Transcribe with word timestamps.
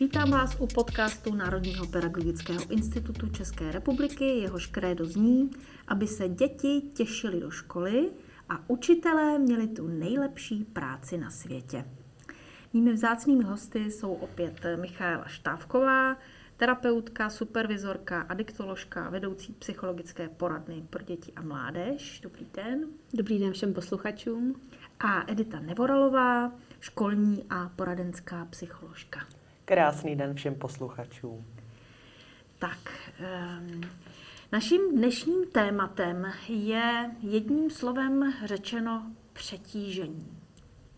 Vítám 0.00 0.30
vás 0.30 0.56
u 0.60 0.66
podcastu 0.66 1.34
Národního 1.34 1.86
pedagogického 1.86 2.70
institutu 2.70 3.28
České 3.28 3.72
republiky, 3.72 4.24
jehož 4.24 4.66
krédo 4.66 5.04
zní, 5.04 5.50
aby 5.88 6.06
se 6.06 6.28
děti 6.28 6.80
těšily 6.94 7.40
do 7.40 7.50
školy 7.50 8.10
a 8.48 8.70
učitelé 8.70 9.38
měli 9.38 9.68
tu 9.68 9.88
nejlepší 9.88 10.64
práci 10.64 11.18
na 11.18 11.30
světě. 11.30 11.84
Mými 12.72 12.92
vzácnými 12.92 13.44
hosty 13.44 13.90
jsou 13.90 14.12
opět 14.12 14.60
Michaela 14.76 15.28
Štávková, 15.28 16.16
terapeutka, 16.56 17.30
supervizorka, 17.30 18.20
adiktoložka, 18.20 19.10
vedoucí 19.10 19.52
psychologické 19.52 20.28
poradny 20.28 20.84
pro 20.90 21.02
děti 21.04 21.32
a 21.36 21.42
mládež. 21.42 22.20
Dobrý 22.20 22.46
den. 22.54 22.88
Dobrý 23.14 23.38
den 23.38 23.52
všem 23.52 23.74
posluchačům. 23.74 24.60
A 25.00 25.30
Edita 25.30 25.60
Nevoralová, 25.60 26.52
školní 26.80 27.44
a 27.50 27.68
poradenská 27.76 28.44
psycholožka. 28.44 29.39
Krásný 29.70 30.16
den 30.16 30.34
všem 30.34 30.54
posluchačům. 30.54 31.46
Tak, 32.58 32.78
um, 33.20 33.80
naším 34.52 34.96
dnešním 34.96 35.50
tématem 35.50 36.32
je 36.48 37.10
jedním 37.20 37.70
slovem 37.70 38.34
řečeno 38.44 39.12
přetížení. 39.32 40.38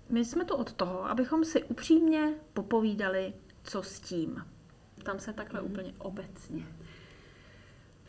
My 0.08 0.24
jsme 0.24 0.44
tu 0.44 0.54
od 0.54 0.72
toho, 0.72 1.04
abychom 1.04 1.44
si 1.44 1.64
upřímně 1.64 2.34
popovídali, 2.52 3.32
co 3.62 3.82
s 3.82 4.00
tím. 4.00 4.44
Tam 5.02 5.18
se 5.18 5.32
takhle 5.32 5.60
mm. 5.60 5.66
úplně 5.66 5.94
obecně. 5.98 6.62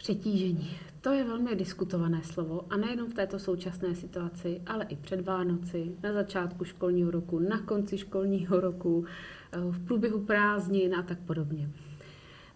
Přetížení. 0.03 0.77
To 1.01 1.11
je 1.11 1.23
velmi 1.23 1.55
diskutované 1.55 2.23
slovo 2.23 2.65
a 2.69 2.77
nejenom 2.77 3.11
v 3.11 3.13
této 3.13 3.39
současné 3.39 3.95
situaci, 3.95 4.61
ale 4.67 4.85
i 4.85 4.95
před 4.95 5.21
Vánoci, 5.21 5.95
na 6.03 6.13
začátku 6.13 6.65
školního 6.65 7.11
roku, 7.11 7.39
na 7.39 7.61
konci 7.61 7.97
školního 7.97 8.59
roku, 8.59 9.05
eh, 9.51 9.57
v 9.59 9.85
průběhu 9.85 10.19
prázdnin 10.19 10.95
a 10.95 11.03
tak 11.03 11.19
podobně. 11.19 11.69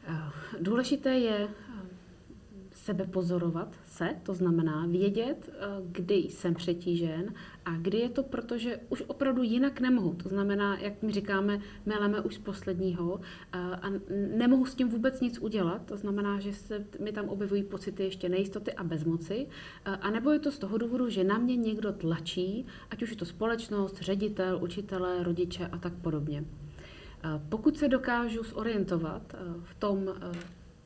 Eh, 0.08 0.18
důležité 0.62 1.10
je 1.10 1.48
sebe 2.88 3.06
pozorovat 3.06 3.76
se, 3.86 4.10
to 4.24 4.34
znamená 4.34 4.86
vědět, 4.88 5.50
eh, 5.50 5.66
kdy 5.92 6.16
jsem 6.16 6.54
přetížen 6.54 7.34
a 7.66 7.78
kdy 7.78 7.98
je 7.98 8.10
to 8.10 8.24
proto, 8.24 8.58
že 8.58 8.80
už 8.90 9.04
opravdu 9.08 9.44
jinak 9.44 9.80
nemohu. 9.80 10.14
To 10.14 10.30
znamená, 10.30 10.80
jak 10.80 11.04
my 11.04 11.12
říkáme, 11.12 11.60
meleme 11.86 12.22
už 12.22 12.36
z 12.36 12.38
posledního 12.38 13.20
eh, 13.20 13.60
a 13.60 13.88
nemohu 14.38 14.66
s 14.66 14.76
tím 14.76 14.90
vůbec 14.90 15.22
nic 15.22 15.40
udělat. 15.40 15.82
To 15.86 15.98
znamená, 15.98 16.40
že 16.40 16.54
se 16.54 16.86
mi 17.00 17.12
tam 17.12 17.30
objevují 17.30 17.64
pocity 17.64 18.04
ještě 18.04 18.30
nejistoty 18.30 18.74
a 18.74 18.84
bezmoci. 18.84 19.48
Eh, 19.86 19.92
a 19.92 20.10
nebo 20.10 20.32
je 20.32 20.40
to 20.40 20.52
z 20.52 20.60
toho 20.60 20.78
důvodu, 20.78 21.10
že 21.10 21.24
na 21.24 21.38
mě 21.38 21.56
někdo 21.56 21.94
tlačí, 21.94 22.66
ať 22.90 23.04
už 23.04 23.10
je 23.10 23.18
to 23.18 23.26
společnost, 23.26 24.02
ředitel, 24.02 24.60
učitelé, 24.64 25.24
rodiče 25.24 25.68
a 25.68 25.78
tak 25.78 25.94
podobně. 25.94 26.46
Pokud 27.50 27.78
se 27.78 27.88
dokážu 27.88 28.44
zorientovat 28.44 29.36
v 29.64 29.74
tom, 29.76 30.14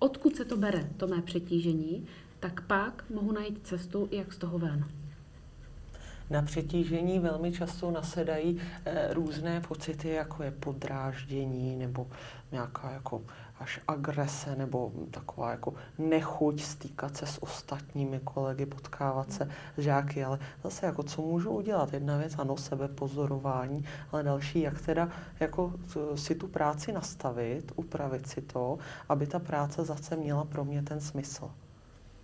odkud 0.02 0.36
se 0.36 0.46
to 0.46 0.58
bere, 0.58 0.90
to 0.98 1.08
mé 1.08 1.22
přetížení, 1.22 2.08
tak 2.40 2.62
pak 2.62 3.04
mohu 3.10 3.32
najít 3.32 3.68
cestu, 3.68 4.08
jak 4.12 4.34
z 4.34 4.38
toho 4.38 4.60
ven. 4.60 4.86
Na 6.30 6.42
přetížení 6.42 7.20
velmi 7.20 7.52
často 7.52 7.92
nasedají 7.92 8.62
e, 8.86 9.14
různé 9.14 9.62
pocity, 9.62 10.10
jako 10.10 10.44
je 10.44 10.52
podráždění 10.52 11.76
nebo 11.76 12.08
nějaká 12.52 12.92
jako 12.92 13.22
až 13.62 13.80
agrese 13.88 14.56
nebo 14.56 14.92
taková 15.12 15.52
jako 15.52 15.74
nechuť 15.98 16.62
stýkat 16.62 17.18
se 17.18 17.26
s 17.26 17.44
ostatními 17.44 18.20
kolegy, 18.24 18.66
potkávat 18.66 19.32
se 19.32 19.50
s 19.78 19.82
žáky, 19.82 20.24
ale 20.24 20.40
zase 20.64 20.86
jako 20.86 21.04
co 21.04 21.22
můžu 21.22 21.50
udělat? 21.52 21.94
Jedna 21.94 22.18
věc, 22.18 22.36
ano, 22.38 22.58
sebepozorování, 22.58 23.86
ale 24.12 24.24
další, 24.24 24.62
jak 24.62 24.82
teda 24.82 25.10
jako 25.40 25.74
si 26.16 26.36
tu 26.36 26.48
práci 26.48 26.92
nastavit, 26.92 27.72
upravit 27.76 28.28
si 28.28 28.42
to, 28.42 28.78
aby 29.10 29.28
ta 29.28 29.40
práce 29.40 29.86
zase 29.86 30.16
měla 30.16 30.44
pro 30.46 30.66
mě 30.66 30.82
ten 30.82 31.02
smysl. 31.02 31.52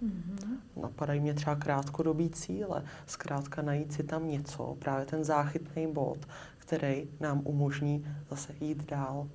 Mm-hmm. 0.03 0.57
Napadají 0.81 1.19
mě 1.19 1.33
třeba 1.33 1.55
krátkodobý 1.55 2.29
cíle, 2.29 2.83
zkrátka 3.05 3.61
najít 3.61 3.93
si 3.93 4.03
tam 4.03 4.27
něco, 4.27 4.75
právě 4.79 5.05
ten 5.05 5.23
záchytný 5.23 5.93
bod, 5.93 6.17
který 6.57 7.07
nám 7.19 7.41
umožní 7.43 8.07
zase 8.29 8.53
jít 8.61 8.89
dál. 8.89 9.27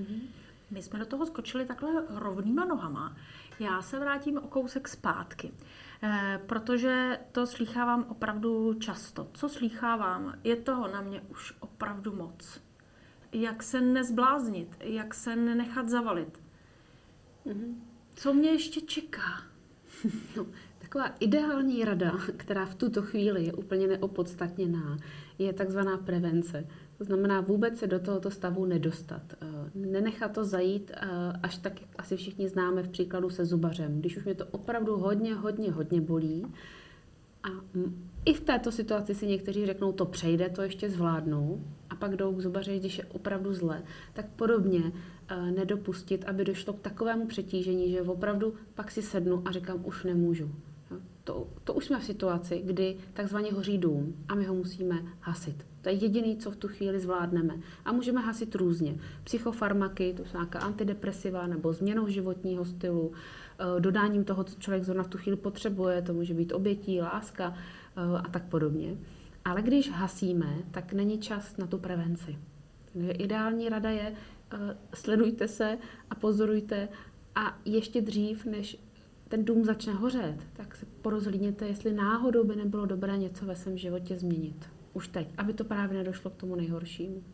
Mm-hmm. 0.00 0.20
My 0.74 0.82
jsme 0.82 0.98
do 0.98 1.06
toho 1.06 1.26
skočili 1.26 1.66
takhle 1.66 2.04
rovnýma 2.08 2.64
nohama. 2.64 3.16
Já 3.60 3.82
se 3.82 3.98
vrátím 3.98 4.38
o 4.38 4.48
kousek 4.48 4.88
zpátky, 4.88 5.52
eh, 6.02 6.40
protože 6.46 7.18
to 7.32 7.46
slýchávám 7.46 8.06
opravdu 8.08 8.74
často. 8.74 9.28
Co 9.32 9.48
slýchávám, 9.48 10.34
je 10.44 10.56
toho 10.56 10.88
na 10.88 11.00
mě 11.00 11.20
už 11.28 11.54
opravdu 11.60 12.16
moc. 12.16 12.60
Jak 13.32 13.62
se 13.62 13.80
nezbláznit, 13.80 14.76
jak 14.80 15.14
se 15.14 15.36
nenechat 15.36 15.88
zavalit. 15.88 16.40
Mm-hmm. 17.46 17.74
Co 18.14 18.34
mě 18.34 18.50
ještě 18.50 18.80
čeká? 18.80 19.42
No, 20.36 20.46
taková 20.78 21.06
ideální 21.20 21.84
rada, 21.84 22.12
která 22.36 22.66
v 22.66 22.74
tuto 22.74 23.02
chvíli 23.02 23.44
je 23.44 23.52
úplně 23.52 23.86
neopodstatněná, 23.86 24.98
je 25.38 25.52
takzvaná 25.52 25.98
prevence. 25.98 26.66
To 26.98 27.04
znamená 27.04 27.40
vůbec 27.40 27.78
se 27.78 27.86
do 27.86 28.00
tohoto 28.00 28.30
stavu 28.30 28.64
nedostat. 28.64 29.22
Eh, 29.32 29.46
nenechat 29.74 30.32
to 30.32 30.44
zajít, 30.44 30.90
eh, 30.94 31.06
až 31.42 31.58
tak, 31.58 31.72
asi 31.98 32.16
všichni 32.16 32.48
známe 32.48 32.82
v 32.82 32.88
příkladu 32.88 33.30
se 33.30 33.44
zubařem. 33.44 34.00
Když 34.00 34.16
už 34.16 34.24
mě 34.24 34.34
to 34.34 34.46
opravdu 34.46 34.96
hodně, 34.96 35.34
hodně, 35.34 35.72
hodně 35.72 36.00
bolí, 36.00 36.46
a 37.44 37.48
i 38.24 38.34
v 38.34 38.40
této 38.40 38.72
situaci 38.72 39.14
si 39.14 39.26
někteří 39.26 39.66
řeknou, 39.66 39.92
to 39.92 40.06
přejde, 40.06 40.48
to 40.48 40.62
ještě 40.62 40.90
zvládnou, 40.90 41.64
a 41.90 41.96
pak 41.96 42.16
jdou 42.16 42.34
k 42.34 42.40
zubaři, 42.40 42.78
když 42.78 42.98
je 42.98 43.04
opravdu 43.04 43.54
zle, 43.54 43.82
tak 44.12 44.26
podobně 44.36 44.92
eh, 45.28 45.50
nedopustit, 45.50 46.24
aby 46.24 46.44
došlo 46.44 46.72
k 46.72 46.80
takovému 46.80 47.26
přetížení, 47.26 47.90
že 47.90 48.02
opravdu 48.02 48.54
pak 48.74 48.90
si 48.90 49.02
sednu 49.02 49.42
a 49.44 49.52
říkám, 49.52 49.80
už 49.84 50.04
nemůžu. 50.04 50.54
To, 51.24 51.48
to 51.64 51.74
už 51.74 51.84
jsme 51.84 52.00
v 52.00 52.04
situaci, 52.04 52.62
kdy 52.64 52.96
takzvaně 53.12 53.52
hoří 53.52 53.78
dům 53.78 54.24
a 54.28 54.34
my 54.34 54.44
ho 54.44 54.54
musíme 54.54 55.02
hasit. 55.20 55.73
To 55.84 55.90
je 55.90 55.94
jediné, 55.94 56.36
co 56.36 56.50
v 56.50 56.56
tu 56.56 56.68
chvíli 56.68 57.00
zvládneme. 57.00 57.54
A 57.84 57.92
můžeme 57.92 58.20
hasit 58.20 58.54
různě. 58.54 58.96
Psychofarmaky, 59.24 60.14
to 60.16 60.24
jsou 60.24 60.36
nějaká 60.36 60.58
antidepresiva 60.58 61.46
nebo 61.46 61.72
změnou 61.72 62.08
životního 62.08 62.64
stylu, 62.64 63.12
eh, 63.12 63.80
dodáním 63.80 64.24
toho, 64.24 64.44
co 64.44 64.60
člověk 64.60 64.84
zrovna 64.84 65.02
v 65.02 65.08
tu 65.08 65.18
chvíli 65.18 65.36
potřebuje, 65.36 66.02
to 66.02 66.14
může 66.14 66.34
být 66.34 66.52
obětí, 66.52 67.00
láska 67.00 67.54
eh, 67.96 68.18
a 68.18 68.28
tak 68.30 68.44
podobně. 68.44 68.96
Ale 69.44 69.62
když 69.62 69.90
hasíme, 69.90 70.56
tak 70.70 70.92
není 70.92 71.18
čas 71.18 71.56
na 71.56 71.66
tu 71.66 71.78
prevenci. 71.78 72.38
Takže 72.92 73.10
ideální 73.10 73.68
rada 73.68 73.90
je, 73.90 74.14
eh, 74.52 74.76
sledujte 74.94 75.48
se 75.48 75.78
a 76.10 76.14
pozorujte 76.14 76.88
a 77.34 77.58
ještě 77.64 78.00
dřív, 78.00 78.44
než 78.44 78.78
ten 79.28 79.44
dům 79.44 79.64
začne 79.64 79.92
hořet, 79.92 80.36
tak 80.52 80.74
se 80.74 80.86
porozhlídněte, 81.02 81.66
jestli 81.66 81.92
náhodou 81.92 82.44
by 82.44 82.56
nebylo 82.56 82.86
dobré 82.86 83.18
něco 83.18 83.46
ve 83.46 83.56
svém 83.56 83.78
životě 83.78 84.18
změnit. 84.18 84.73
Už 84.94 85.08
teď, 85.08 85.28
aby 85.36 85.52
to 85.52 85.64
právě 85.64 85.98
nedošlo 85.98 86.30
k 86.30 86.36
tomu 86.36 86.54
nejhoršímu. 86.54 87.24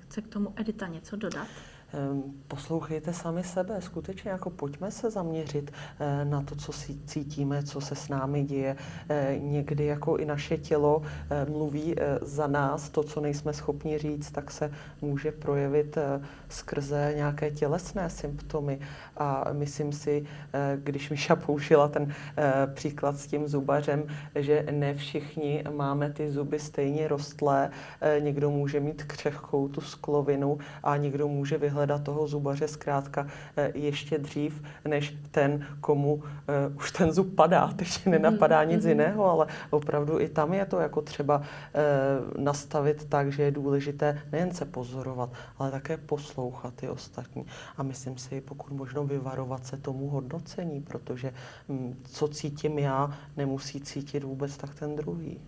Chce 0.00 0.22
k 0.22 0.28
tomu 0.28 0.52
Edita 0.56 0.86
něco 0.86 1.16
dodat? 1.16 1.48
Ehm, 1.94 2.22
poslouchejte 2.48 3.12
sami 3.12 3.44
sebe, 3.44 3.80
skutečně 3.80 4.30
jako 4.30 4.50
pojďme 4.50 4.90
se 4.90 5.10
zaměřit 5.10 5.72
eh, 6.00 6.24
na 6.24 6.42
to, 6.42 6.56
co 6.56 6.72
si 6.72 6.96
cítíme, 7.06 7.62
co 7.62 7.80
se 7.80 7.94
s 7.94 8.08
námi 8.08 8.44
děje. 8.44 8.76
Eh, 9.08 9.36
někdy 9.38 9.84
jako 9.84 10.16
i 10.16 10.24
naše 10.24 10.58
tělo 10.58 11.02
eh, 11.30 11.50
mluví 11.50 11.94
za 12.22 12.46
nás, 12.46 12.90
to, 12.90 13.02
co 13.02 13.20
nejsme 13.20 13.52
schopni 13.52 13.98
říct, 13.98 14.30
tak 14.30 14.50
se 14.50 14.70
může 15.02 15.32
projevit 15.32 15.98
skrze 16.48 17.12
nějaké 17.16 17.50
tělesné 17.50 18.10
symptomy. 18.10 18.78
A 19.16 19.44
myslím 19.52 19.92
si, 19.92 20.26
když 20.76 21.10
Miša 21.10 21.36
použila 21.36 21.88
ten 21.88 22.14
příklad 22.74 23.16
s 23.18 23.26
tím 23.26 23.48
zubařem, 23.48 24.04
že 24.34 24.66
ne 24.70 24.94
všichni 24.94 25.64
máme 25.70 26.10
ty 26.10 26.30
zuby 26.30 26.58
stejně 26.58 27.08
rostlé, 27.08 27.70
někdo 28.20 28.50
může 28.50 28.80
mít 28.80 29.02
křehkou 29.02 29.68
tu 29.68 29.80
sklovinu 29.80 30.58
a 30.82 30.96
někdo 30.96 31.28
může 31.28 31.58
vyhledat 31.58 31.83
hledat 31.84 32.02
toho 32.02 32.26
zubaře 32.26 32.68
zkrátka 32.68 33.26
eh, 33.56 33.72
ještě 33.74 34.18
dřív, 34.18 34.62
než 34.84 35.16
ten, 35.30 35.66
komu 35.80 36.14
uh, 36.14 36.22
už 36.76 36.92
ten 36.92 37.12
zub 37.12 37.34
padá. 37.34 37.72
Takže 37.76 38.10
nenapadá 38.10 38.62
mm-hmm. 38.62 38.68
nic 38.68 38.84
jiného, 38.84 39.24
ale 39.24 39.46
opravdu 39.70 40.20
i 40.20 40.28
tam 40.28 40.54
je 40.54 40.66
to 40.66 40.80
jako 40.80 41.02
třeba 41.02 41.38
uh, 41.38 41.44
nastavit 42.42 43.04
tak, 43.04 43.32
že 43.32 43.42
je 43.42 43.50
důležité 43.50 44.22
nejen 44.32 44.52
se 44.52 44.64
pozorovat, 44.64 45.30
ale 45.58 45.70
také 45.70 45.96
poslouchat 45.96 46.74
ty 46.74 46.88
ostatní. 46.88 47.46
A 47.76 47.82
myslím 47.82 48.16
si, 48.16 48.40
pokud 48.40 48.72
možno 48.72 49.04
vyvarovat 49.04 49.66
se 49.66 49.76
tomu 49.76 50.08
hodnocení, 50.08 50.80
protože 50.80 51.32
um, 51.68 51.96
co 52.04 52.28
cítím 52.28 52.78
já, 52.78 53.18
nemusí 53.36 53.80
cítit 53.80 54.24
vůbec 54.24 54.56
tak 54.56 54.74
ten 54.74 54.96
druhý. 54.96 55.40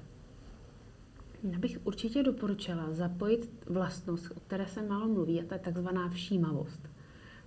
Já 1.53 1.59
bych 1.59 1.79
určitě 1.85 2.23
doporučila 2.23 2.93
zapojit 2.93 3.51
vlastnost, 3.67 4.31
o 4.37 4.41
které 4.41 4.67
se 4.67 4.83
málo 4.83 5.09
mluví, 5.09 5.41
a 5.41 5.45
to 5.45 5.55
je 5.55 5.61
takzvaná 5.61 6.09
všímavost. 6.09 6.81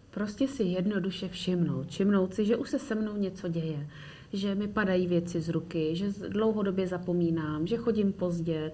Prostě 0.10 0.48
si 0.48 0.64
jednoduše 0.64 1.30
všimnout. 1.30 1.88
Všimnout 1.88 2.34
si, 2.34 2.46
že 2.46 2.58
už 2.58 2.70
se 2.70 2.80
se 2.80 2.96
mnou 2.96 3.18
něco 3.18 3.48
děje. 3.48 3.88
že 4.34 4.56
mi 4.56 4.68
padají 4.68 5.08
věci 5.08 5.42
z 5.42 5.50
ruky, 5.50 5.96
že 5.96 6.10
dlouhodobě 6.30 6.88
zapomínám, 6.88 7.68
že 7.68 7.78
chodím 7.78 8.14
pozdě, 8.14 8.72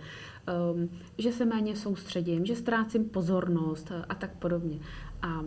um, 0.74 0.90
že 1.18 1.32
se 1.32 1.46
méně 1.46 1.76
soustředím, 1.76 2.46
že 2.46 2.56
ztrácím 2.56 3.10
pozornost 3.10 3.92
a 4.10 4.16
tak 4.16 4.36
podobně. 4.36 4.80
A 5.22 5.46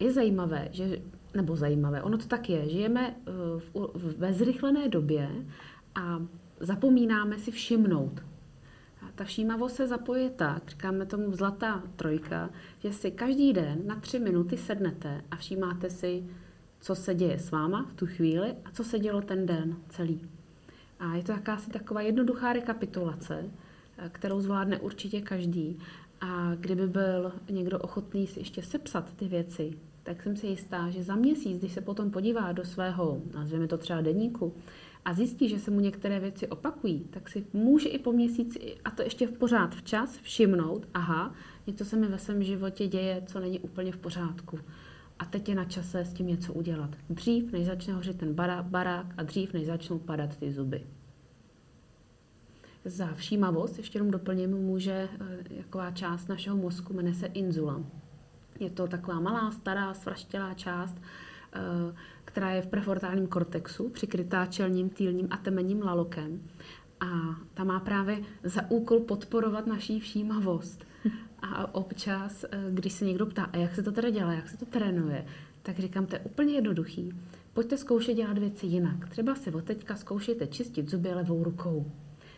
je 0.00 0.12
zajímavé, 0.12 0.68
že, 0.72 0.98
nebo 1.34 1.56
zajímavé, 1.56 2.02
ono 2.02 2.18
to 2.18 2.26
tak 2.26 2.50
je, 2.50 2.68
žijeme 2.68 3.16
uh, 3.72 3.90
v, 3.94 4.18
ve 4.18 4.32
zrychlené 4.32 4.88
době 4.88 5.30
a 5.94 6.22
zapomínáme 6.60 7.38
si 7.38 7.50
všimnout. 7.50 8.20
A 9.06 9.08
ta 9.14 9.24
všímavost 9.24 9.76
se 9.76 9.86
zapoje 9.86 10.30
tak, 10.30 10.70
říkáme 10.70 11.06
tomu 11.06 11.32
zlatá 11.32 11.82
trojka, 11.96 12.50
že 12.78 12.92
si 12.92 13.10
každý 13.10 13.52
den 13.52 13.78
na 13.86 14.00
tři 14.00 14.18
minuty 14.18 14.56
sednete 14.56 15.24
a 15.30 15.36
všímáte 15.36 15.90
si, 15.90 16.24
co 16.80 16.94
se 16.94 17.14
děje 17.14 17.38
s 17.38 17.50
váma 17.50 17.86
v 17.90 17.94
tu 17.94 18.06
chvíli 18.06 18.54
a 18.64 18.70
co 18.72 18.84
se 18.84 18.98
dělo 18.98 19.20
ten 19.20 19.46
den 19.46 19.76
celý. 19.88 20.20
A 20.98 21.14
je 21.14 21.22
to 21.22 21.32
jakási 21.32 21.70
taková 21.70 22.00
jednoduchá 22.00 22.52
rekapitulace, 22.52 23.44
kterou 24.08 24.40
zvládne 24.40 24.78
určitě 24.78 25.20
každý. 25.20 25.78
A 26.20 26.54
kdyby 26.54 26.86
byl 26.86 27.32
někdo 27.50 27.78
ochotný 27.78 28.26
si 28.26 28.40
ještě 28.40 28.62
sepsat 28.62 29.14
ty 29.14 29.28
věci, 29.28 29.72
tak 30.02 30.22
jsem 30.22 30.36
si 30.36 30.46
jistá, 30.46 30.90
že 30.90 31.02
za 31.02 31.14
měsíc, 31.14 31.58
když 31.58 31.72
se 31.72 31.80
potom 31.80 32.10
podívá 32.10 32.52
do 32.52 32.64
svého, 32.64 33.22
nazvěme 33.34 33.66
to 33.66 33.78
třeba 33.78 34.00
deníku, 34.00 34.54
a 35.06 35.12
zjistí, 35.12 35.48
že 35.48 35.58
se 35.58 35.70
mu 35.70 35.80
některé 35.80 36.20
věci 36.20 36.48
opakují, 36.48 37.00
tak 37.10 37.28
si 37.28 37.46
může 37.52 37.88
i 37.88 37.98
po 37.98 38.12
měsíci, 38.12 38.76
a 38.84 38.90
to 38.90 39.02
ještě 39.02 39.26
v 39.26 39.32
pořád 39.32 39.74
včas, 39.74 40.18
všimnout, 40.18 40.88
aha, 40.94 41.34
něco 41.66 41.84
se 41.84 41.96
mi 41.96 42.06
ve 42.06 42.18
svém 42.18 42.42
životě 42.42 42.86
děje, 42.86 43.22
co 43.26 43.40
není 43.40 43.60
úplně 43.60 43.92
v 43.92 43.96
pořádku. 43.96 44.58
A 45.18 45.24
teď 45.24 45.48
je 45.48 45.54
na 45.54 45.64
čase 45.64 46.00
s 46.00 46.12
tím 46.12 46.26
něco 46.26 46.52
udělat. 46.52 46.90
Dřív, 47.10 47.52
než 47.52 47.66
začne 47.66 47.94
hořit 47.94 48.18
ten 48.18 48.34
barák 48.62 49.06
a 49.16 49.22
dřív, 49.22 49.52
než 49.52 49.66
začnou 49.66 49.98
padat 49.98 50.36
ty 50.36 50.52
zuby. 50.52 50.86
Za 52.84 53.14
všímavost, 53.14 53.78
ještě 53.78 53.98
jenom 53.98 54.10
doplním, 54.10 54.50
může 54.50 55.08
jaková 55.50 55.88
eh, 55.88 55.92
část 55.92 56.28
našeho 56.28 56.56
mozku, 56.56 56.92
jmenuje 56.92 57.14
se 57.14 57.26
inzula. 57.26 57.82
Je 58.60 58.70
to 58.70 58.86
taková 58.86 59.20
malá, 59.20 59.50
stará, 59.50 59.94
svraštělá 59.94 60.54
část, 60.54 60.96
která 62.24 62.50
je 62.50 62.62
v 62.62 62.66
prefrontálním 62.66 63.26
kortexu, 63.26 63.88
přikrytá 63.88 64.46
čelním, 64.46 64.88
týlním 64.88 65.28
a 65.30 65.36
temenním 65.36 65.82
lalokem. 65.82 66.42
A 67.00 67.06
ta 67.54 67.64
má 67.64 67.80
právě 67.80 68.18
za 68.42 68.70
úkol 68.70 69.00
podporovat 69.00 69.66
naší 69.66 70.00
všímavost. 70.00 70.84
A 71.42 71.74
občas, 71.74 72.44
eh, 72.44 72.64
když 72.70 72.92
se 72.92 73.04
někdo 73.04 73.26
ptá, 73.26 73.44
a 73.44 73.56
jak 73.56 73.74
se 73.74 73.82
to 73.82 73.92
teda 73.92 74.10
dělá, 74.10 74.32
jak 74.32 74.48
se 74.48 74.56
to 74.56 74.66
trénuje, 74.66 75.26
tak 75.62 75.78
říkám, 75.78 76.06
to 76.06 76.14
je 76.14 76.20
úplně 76.20 76.54
jednoduchý. 76.54 77.12
Pojďte 77.52 77.76
zkoušet 77.76 78.14
dělat 78.14 78.38
věci 78.38 78.66
jinak. 78.66 79.08
Třeba 79.08 79.34
si 79.34 79.52
od 79.52 79.64
teďka 79.64 79.96
zkoušejte 79.96 80.46
čistit 80.46 80.90
zuby 80.90 81.08
levou 81.08 81.44
rukou 81.44 81.92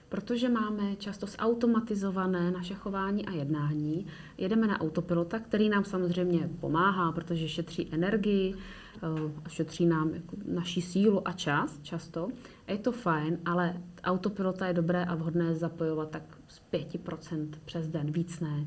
protože 0.08 0.48
máme 0.48 0.96
často 0.96 1.26
zautomatizované 1.26 2.50
naše 2.50 2.74
chování 2.74 3.26
a 3.26 3.30
jednání. 3.30 4.06
Jedeme 4.38 4.66
na 4.66 4.80
autopilota, 4.80 5.38
který 5.38 5.68
nám 5.68 5.84
samozřejmě 5.84 6.50
pomáhá, 6.60 7.12
protože 7.12 7.48
šetří 7.48 7.88
energii, 7.90 8.54
eh, 8.54 9.48
šetří 9.48 9.86
nám 9.86 10.10
jako 10.14 10.36
naší 10.46 10.82
sílu 10.82 11.28
a 11.28 11.32
čas 11.32 11.78
často. 11.82 12.28
Je 12.68 12.78
to 12.78 12.92
fajn, 12.92 13.38
ale 13.44 13.82
autopilota 14.04 14.66
je 14.66 14.74
dobré 14.74 15.04
a 15.04 15.14
vhodné 15.14 15.54
zapojovat 15.54 16.10
tak 16.10 16.22
z 16.48 16.60
5% 16.70 17.48
přes 17.64 17.88
den, 17.88 18.10
víc 18.10 18.40
ne. 18.40 18.66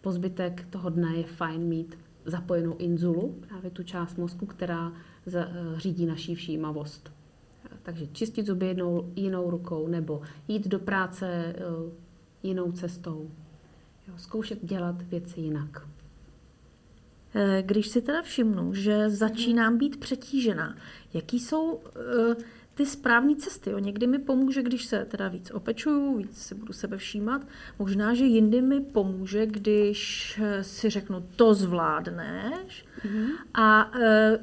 Po 0.00 0.12
zbytek 0.12 0.66
toho 0.70 0.90
dne 0.90 1.16
je 1.16 1.24
fajn 1.24 1.62
mít 1.62 1.98
zapojenou 2.24 2.76
inzulu, 2.76 3.34
právě 3.48 3.70
tu 3.70 3.82
část 3.82 4.18
mozku, 4.18 4.46
která 4.46 4.92
eh, 5.34 5.46
řídí 5.76 6.06
naší 6.06 6.34
všímavost. 6.34 7.21
Takže 7.82 8.06
čistit 8.06 8.46
zuby 8.46 8.66
jednou, 8.66 9.12
jinou 9.16 9.50
rukou 9.50 9.88
nebo 9.88 10.22
jít 10.48 10.68
do 10.68 10.78
práce 10.78 11.26
eh, 11.28 11.62
jinou 12.42 12.72
cestou. 12.72 13.30
Jo, 14.08 14.14
zkoušet 14.16 14.64
dělat 14.64 15.02
věci 15.02 15.40
jinak. 15.40 15.88
Eh, 17.34 17.62
když 17.66 17.88
si 17.88 18.02
teda 18.02 18.22
všimnu, 18.22 18.74
že 18.74 19.10
začínám 19.10 19.78
být 19.78 20.00
přetížená, 20.00 20.76
jaký 21.14 21.40
jsou 21.40 21.72
uh, 21.72 21.82
ty 22.74 22.86
správné 22.86 23.36
cesty? 23.36 23.70
Jo? 23.70 23.78
Někdy 23.78 24.06
mi 24.06 24.18
pomůže, 24.18 24.62
když 24.62 24.84
se 24.84 25.04
teda 25.04 25.28
víc 25.28 25.50
opečuju, 25.50 26.16
víc 26.16 26.42
si 26.42 26.54
budu 26.54 26.72
sebe 26.72 26.96
všímat. 26.96 27.46
Možná, 27.78 28.14
že 28.14 28.24
jindy 28.24 28.62
mi 28.62 28.80
pomůže, 28.80 29.46
když 29.46 30.40
si 30.62 30.90
řeknu, 30.90 31.28
to 31.36 31.54
zvládneš. 31.54 32.84
Mm-hmm. 33.04 33.28
A 33.54 33.90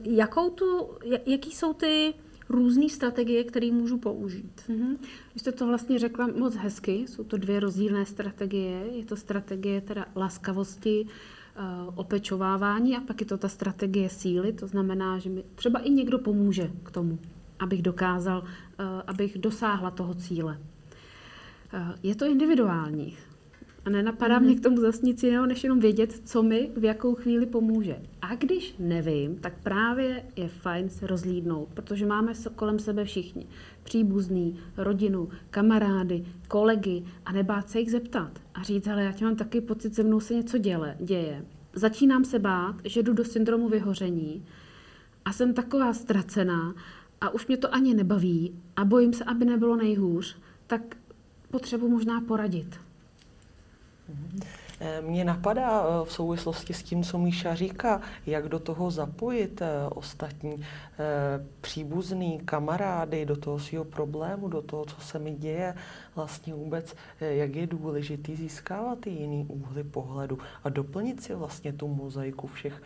jakou 0.03 0.50
tu, 0.50 0.89
jaký 1.25 1.51
jsou 1.51 1.74
ty 1.74 2.13
různé 2.50 2.90
strategie, 2.90 3.44
které 3.44 3.72
můžu 3.72 3.98
použít. 3.98 4.62
Mm-hmm. 4.69 4.98
Vy 5.34 5.40
jste 5.40 5.51
to 5.51 5.68
vlastně 5.68 6.00
řekla 6.00 6.28
moc 6.28 6.56
hezky, 6.56 6.94
jsou 7.07 7.24
to 7.24 7.38
dvě 7.38 7.60
rozdílné 7.60 8.06
strategie. 8.06 8.86
Je 8.92 9.06
to 9.06 9.16
strategie 9.16 9.81
teda 9.81 10.06
laskavosti, 10.16 11.06
uh, 11.06 11.94
opečovávání 12.00 12.98
a 12.98 13.01
pak 13.01 13.22
je 13.22 13.28
to 13.28 13.38
ta 13.38 13.50
strategie 13.50 14.10
síly, 14.10 14.54
to 14.54 14.68
znamená, 14.68 15.19
že 15.19 15.30
mi 15.30 15.44
třeba 15.56 15.80
i 15.80 15.90
někdo 15.90 16.19
pomůže 16.19 16.72
k 16.84 16.92
tomu, 16.92 17.19
abych 17.60 17.81
dokázal, 17.81 18.40
uh, 18.42 18.48
abych 19.07 19.38
dosáhla 19.38 19.92
toho 19.92 20.13
cíle. 20.13 20.57
Uh, 21.74 21.80
je 22.04 22.16
to 22.16 22.25
individuální. 22.25 23.18
A 23.86 23.90
nenapadá 23.90 24.40
mm-hmm. 24.40 24.44
mě 24.44 24.56
k 24.56 24.64
tomu 24.64 24.78
zase 24.81 25.06
nic 25.06 25.24
jiného, 25.24 25.46
než 25.46 25.64
jenom 25.64 25.80
vědět, 25.80 26.22
co 26.26 26.44
mi 26.44 26.72
v 26.78 26.84
jakou 26.84 27.16
chvíli 27.16 27.46
pomůže. 27.46 28.02
A 28.22 28.36
když 28.36 28.76
nevím, 28.80 29.36
tak 29.36 29.54
právě 29.64 30.24
je 30.36 30.48
fajn 30.48 30.90
se 30.90 31.08
rozlídnout, 31.08 31.70
protože 31.74 32.06
máme 32.06 32.34
kolem 32.56 32.80
sebe 32.80 33.06
všichni. 33.06 33.48
Příbuzný, 33.84 34.60
rodinu, 34.78 35.30
kamarády, 35.50 36.26
kolegy 36.48 37.04
a 37.26 37.31
nebát 37.31 37.70
se 37.70 37.80
jich 37.80 37.92
zeptat. 37.92 38.40
A 38.54 38.64
říct, 38.64 38.88
ale 38.88 39.04
já 39.04 39.12
tě 39.12 39.26
mám 39.26 39.36
taky 39.36 39.62
pocit, 39.62 39.96
se 39.96 40.04
mnou 40.04 40.20
se 40.20 40.34
něco 40.34 40.58
děle, 40.58 40.96
děje. 41.00 41.46
Začínám 41.74 42.25
se 42.25 42.40
bát, 42.40 42.75
že 42.84 43.04
jdu 43.04 43.14
do 43.14 43.25
syndromu 43.25 43.70
vyhoření 43.70 44.46
a 45.25 45.34
jsem 45.34 45.54
taková 45.54 45.94
ztracená 45.94 46.75
a 47.22 47.30
už 47.30 47.48
mě 47.48 47.58
to 47.58 47.74
ani 47.74 47.94
nebaví 47.94 48.62
a 48.75 48.86
bojím 48.86 49.14
se, 49.14 49.24
aby 49.24 49.46
nebylo 49.46 49.75
nejhůř, 49.75 50.38
tak 50.68 50.82
potřebuji 51.52 51.90
možná 51.90 52.22
poradit. 52.22 52.88
Eh, 54.82 55.02
Mně 55.02 55.26
napadá 55.26 55.84
eh, 55.84 56.06
v 56.06 56.12
souvislosti 56.12 56.74
s 56.74 56.84
tím, 56.84 57.04
co 57.04 57.18
Míša 57.18 57.56
říká, 57.56 58.02
jak 58.26 58.50
do 58.50 58.60
toho 58.60 58.92
zapojit 58.92 59.62
eh, 59.62 59.68
ostatní 59.90 60.56
příbuzný, 61.62 62.40
kamarády, 62.46 63.26
do 63.26 63.36
toho 63.36 63.60
svého 63.60 63.86
problému, 63.86 64.48
do 64.48 64.62
toho, 64.62 64.86
co 64.86 65.02
se 65.02 65.20
mi 65.20 65.32
děje, 65.32 65.76
vlastně 66.16 66.54
vůbec, 66.54 66.96
jak 67.20 67.56
je 67.56 67.68
důležitý 67.68 68.36
získávat 68.36 69.00
ty 69.00 69.10
jiný 69.10 69.46
úhly 69.50 69.84
pohledu 69.84 70.40
a 70.64 70.70
doplnit 70.70 71.24
si 71.24 71.36
vlastně 71.36 71.74
tu 71.74 71.88
mozaiku 71.88 72.48
všech 72.48 72.82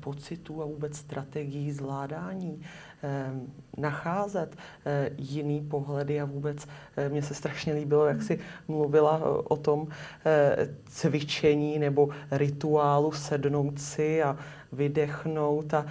pocitů 0.00 0.62
a 0.62 0.66
vůbec 0.66 0.96
strategií 0.96 1.72
zvládání 1.72 2.62
nacházet 3.76 4.56
eh, 4.86 5.10
jiný 5.18 5.60
pohledy 5.60 6.20
a 6.20 6.24
vůbec 6.24 6.66
eh, 6.96 7.08
mně 7.08 7.22
se 7.22 7.34
strašně 7.34 7.72
líbilo, 7.72 8.06
jak 8.06 8.22
si 8.22 8.38
mluvila 8.68 9.20
o 9.50 9.56
tom 9.56 9.88
cvičení 10.84 11.78
nebo 11.78 12.08
rituálu 12.30 13.12
sednout 13.12 13.80
si 13.80 14.22
a 14.22 14.36
vydechnout 14.72 15.74
a 15.74 15.86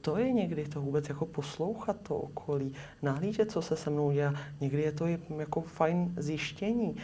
to 0.00 0.16
je 0.16 0.32
někdy 0.32 0.64
to 0.64 0.80
vůbec 0.80 1.08
jako 1.08 1.26
poslouchat 1.26 1.96
to 2.02 2.16
okolí, 2.16 2.72
nahlížet, 3.02 3.50
co 3.50 3.62
se 3.62 3.76
se 3.76 3.90
mnou 3.90 4.10
děje. 4.10 4.32
Někdy 4.60 4.82
je 4.82 4.92
to 4.92 5.06
jako 5.38 5.60
fajn 5.60 6.14
zjištění. 6.16 6.96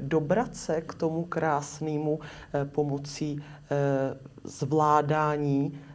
Dobrat 0.00 0.56
se 0.56 0.80
k 0.80 0.94
tomu 0.94 1.24
krásnému 1.24 2.20
pomocí 2.72 3.42
zvládání 4.44 5.72
Eh, 5.72 5.93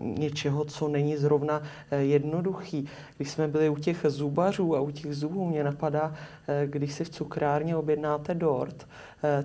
něčeho, 0.00 0.64
co 0.64 0.88
není 0.88 1.16
zrovna 1.16 1.62
eh, 1.90 1.96
jednoduchý. 1.96 2.88
Když 3.16 3.30
jsme 3.30 3.48
byli 3.48 3.68
u 3.68 3.76
těch 3.76 4.06
zubařů 4.08 4.76
a 4.76 4.80
u 4.80 4.90
těch 4.90 5.14
zubů, 5.14 5.48
mě 5.48 5.64
napadá, 5.64 6.14
eh, 6.48 6.66
když 6.66 6.92
si 6.92 7.04
v 7.04 7.10
cukrárně 7.10 7.76
objednáte 7.76 8.34
dort, 8.34 8.88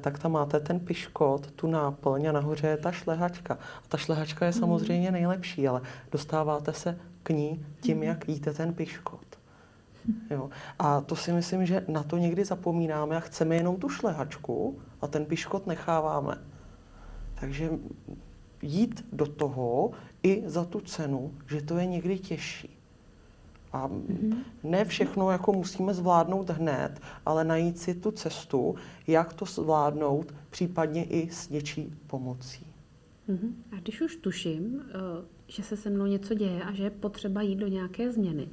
tak 0.02 0.20
tam 0.20 0.32
máte 0.32 0.60
ten 0.60 0.80
piškot, 0.80 1.52
tu 1.52 1.68
náplň 1.68 2.26
a 2.26 2.32
nahoře 2.32 2.68
je 2.68 2.78
ta 2.78 2.92
šlehačka. 2.92 3.54
A 3.54 3.88
ta 3.88 3.98
šlehačka 3.98 4.46
je 4.46 4.52
mhm. 4.52 4.60
samozřejmě 4.60 5.12
nejlepší, 5.12 5.68
ale 5.68 5.82
dostáváte 6.12 6.74
se 6.74 6.98
k 7.24 7.30
ní 7.30 7.66
tím, 7.82 7.98
mhm. 7.98 8.08
jak 8.08 8.30
jíte 8.30 8.54
ten 8.54 8.74
piškot. 8.74 9.38
Jo. 10.30 10.50
A 10.80 11.02
to 11.02 11.16
si 11.16 11.34
myslím, 11.34 11.66
že 11.66 11.86
na 11.88 12.04
to 12.04 12.18
někdy 12.18 12.46
zapomínáme 12.46 13.18
a 13.18 13.20
chceme 13.20 13.56
jenom 13.56 13.76
tu 13.76 13.90
šlehačku 13.90 14.80
a 15.02 15.08
ten 15.08 15.26
piškot 15.26 15.68
necháváme. 15.68 16.38
Takže 17.40 17.70
jít 18.62 19.06
do 19.14 19.26
toho 19.26 19.92
i 20.24 20.44
za 20.46 20.66
tu 20.66 20.80
cenu, 20.80 21.34
že 21.48 21.62
to 21.62 21.78
je 21.78 21.86
někdy 21.86 22.20
těžší. 22.20 22.70
A 23.74 23.88
mm-hmm. 23.88 24.38
ne 24.64 24.86
všechno 24.86 25.32
jako 25.32 25.54
musíme 25.54 25.94
zvládnout 25.94 26.50
hned, 26.50 27.02
ale 27.26 27.44
najít 27.44 27.80
si 27.80 27.96
tu 27.96 28.12
cestu, 28.12 28.76
jak 29.08 29.34
to 29.34 29.46
zvládnout, 29.46 30.34
případně 30.50 31.04
i 31.04 31.30
s 31.32 31.50
něčí 31.50 31.94
pomocí. 32.08 32.66
Mm-hmm. 33.30 33.52
A 33.72 33.76
když 33.76 34.02
už 34.02 34.16
tuším, 34.16 34.82
eh, 34.90 34.94
že 35.48 35.64
se 35.64 35.78
se 35.78 35.90
mnou 35.90 36.06
něco 36.06 36.34
děje 36.34 36.64
a 36.64 36.72
že 36.72 36.84
je 36.84 36.90
potřeba 36.90 37.42
jít 37.42 37.56
do 37.56 37.68
nějaké 37.68 38.12
změny, 38.12 38.48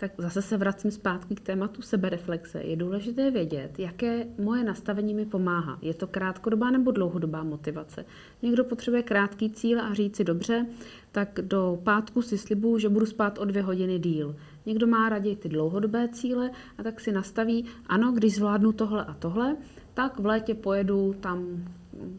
tak 0.00 0.12
zase 0.18 0.42
se 0.42 0.56
vracím 0.56 0.90
zpátky 0.90 1.34
k 1.34 1.40
tématu 1.40 1.82
sebereflexe. 1.82 2.62
Je 2.62 2.76
důležité 2.76 3.30
vědět, 3.30 3.78
jaké 3.78 4.26
moje 4.38 4.64
nastavení 4.64 5.14
mi 5.14 5.26
pomáhá. 5.26 5.78
Je 5.82 5.94
to 5.94 6.06
krátkodobá 6.06 6.70
nebo 6.70 6.90
dlouhodobá 6.90 7.42
motivace. 7.42 8.04
Někdo 8.42 8.64
potřebuje 8.64 9.02
krátký 9.02 9.50
cíl 9.50 9.80
a 9.80 9.94
říct 9.94 10.16
si 10.16 10.24
dobře, 10.24 10.66
tak 11.12 11.40
do 11.42 11.80
pátku 11.82 12.22
si 12.22 12.38
slibuju, 12.38 12.78
že 12.78 12.88
budu 12.88 13.06
spát 13.06 13.38
o 13.38 13.44
dvě 13.44 13.62
hodiny 13.62 13.98
díl. 13.98 14.36
Někdo 14.66 14.86
má 14.86 15.08
raději 15.08 15.36
ty 15.36 15.48
dlouhodobé 15.48 16.08
cíle 16.08 16.50
a 16.78 16.82
tak 16.82 17.00
si 17.00 17.12
nastaví, 17.12 17.64
ano, 17.86 18.12
když 18.12 18.34
zvládnu 18.34 18.72
tohle 18.72 19.04
a 19.04 19.14
tohle, 19.14 19.56
tak 19.94 20.18
v 20.18 20.26
létě 20.26 20.54
pojedu 20.54 21.14
tam, 21.20 21.64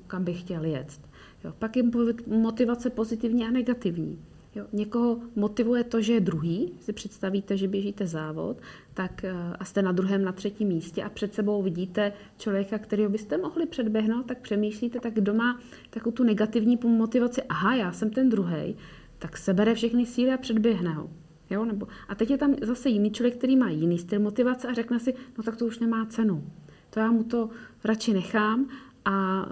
kam 0.08 0.24
bych 0.24 0.40
chtěl 0.40 0.64
jet. 0.64 1.00
Jo, 1.44 1.54
pak 1.60 1.78
je 1.78 1.84
motivace 2.28 2.90
pozitivní 2.90 3.46
a 3.46 3.52
negativní. 3.52 4.20
Jo, 4.56 4.66
někoho 4.74 5.20
motivuje 5.36 5.84
to, 5.84 6.02
že 6.02 6.14
je 6.14 6.20
druhý, 6.20 6.74
si 6.80 6.94
představíte, 6.94 7.58
že 7.58 7.68
běžíte 7.68 8.08
závod, 8.08 8.62
tak 8.94 9.24
eh, 9.24 9.34
a 9.60 9.66
jste 9.66 9.82
na 9.82 9.92
druhém, 9.92 10.24
na 10.24 10.32
třetím 10.32 10.68
místě 10.68 11.04
a 11.04 11.10
před 11.10 11.34
sebou 11.34 11.64
vidíte 11.64 12.14
člověka, 12.38 12.78
kterého 12.78 13.10
byste 13.10 13.38
mohli 13.38 13.66
předběhnout, 13.66 14.26
tak 14.26 14.42
přemýšlíte, 14.42 15.00
tak 15.00 15.14
kdo 15.14 15.34
má 15.34 15.60
takovou 15.90 16.16
tu 16.16 16.24
negativní 16.24 16.80
motivaci, 16.84 17.44
aha, 17.44 17.76
já 17.76 17.92
jsem 17.92 18.10
ten 18.10 18.30
druhý, 18.30 18.76
tak 19.20 19.38
sebere 19.38 19.76
všechny 19.76 20.06
síly 20.06 20.34
a 20.34 20.38
předběhne 20.38 20.94
ho. 20.94 21.10
Jo? 21.50 21.66
Nebo, 21.66 21.88
a 22.08 22.16
teď 22.16 22.32
je 22.32 22.38
tam 22.38 22.56
zase 22.62 22.90
jiný 22.90 23.12
člověk, 23.12 23.38
který 23.38 23.56
má 23.56 23.70
jiný 23.70 23.98
styl 23.98 24.20
motivace 24.20 24.68
a 24.68 24.74
řekne 24.74 25.00
si, 25.00 25.14
no 25.38 25.44
tak 25.44 25.58
to 25.58 25.66
už 25.66 25.80
nemá 25.80 26.06
cenu. 26.06 26.44
To 26.90 27.00
já 27.00 27.12
mu 27.12 27.24
to 27.24 27.50
radši 27.84 28.14
nechám 28.14 28.68
a 29.06 29.46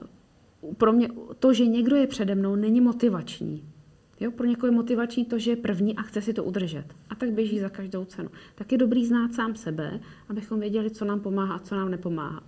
pro 0.78 0.94
mě 0.94 1.10
to, 1.40 1.54
že 1.54 1.66
někdo 1.66 1.96
je 1.96 2.08
přede 2.08 2.36
mnou, 2.36 2.56
není 2.56 2.82
motivační. 2.82 3.64
Jo, 4.20 4.32
pro 4.32 4.46
někoho 4.46 4.68
je 4.68 4.76
motivační 4.76 5.26
to, 5.26 5.40
že 5.40 5.52
je 5.52 5.56
první 5.56 5.96
a 5.96 6.02
chce 6.02 6.22
si 6.22 6.34
to 6.34 6.44
udržet. 6.44 6.86
A 7.10 7.16
tak 7.16 7.32
běží 7.32 7.60
za 7.60 7.70
každou 7.70 8.06
cenu. 8.06 8.30
Tak 8.56 8.72
je 8.72 8.78
dobrý 8.78 9.06
znát 9.06 9.34
sám 9.34 9.56
sebe, 9.56 10.00
abychom 10.30 10.60
věděli, 10.60 10.92
co 10.92 11.06
nám 11.06 11.20
pomáhá 11.20 11.56
a 11.56 11.60
co 11.60 11.76
nám 11.76 11.92
nepomáhá. 11.92 12.44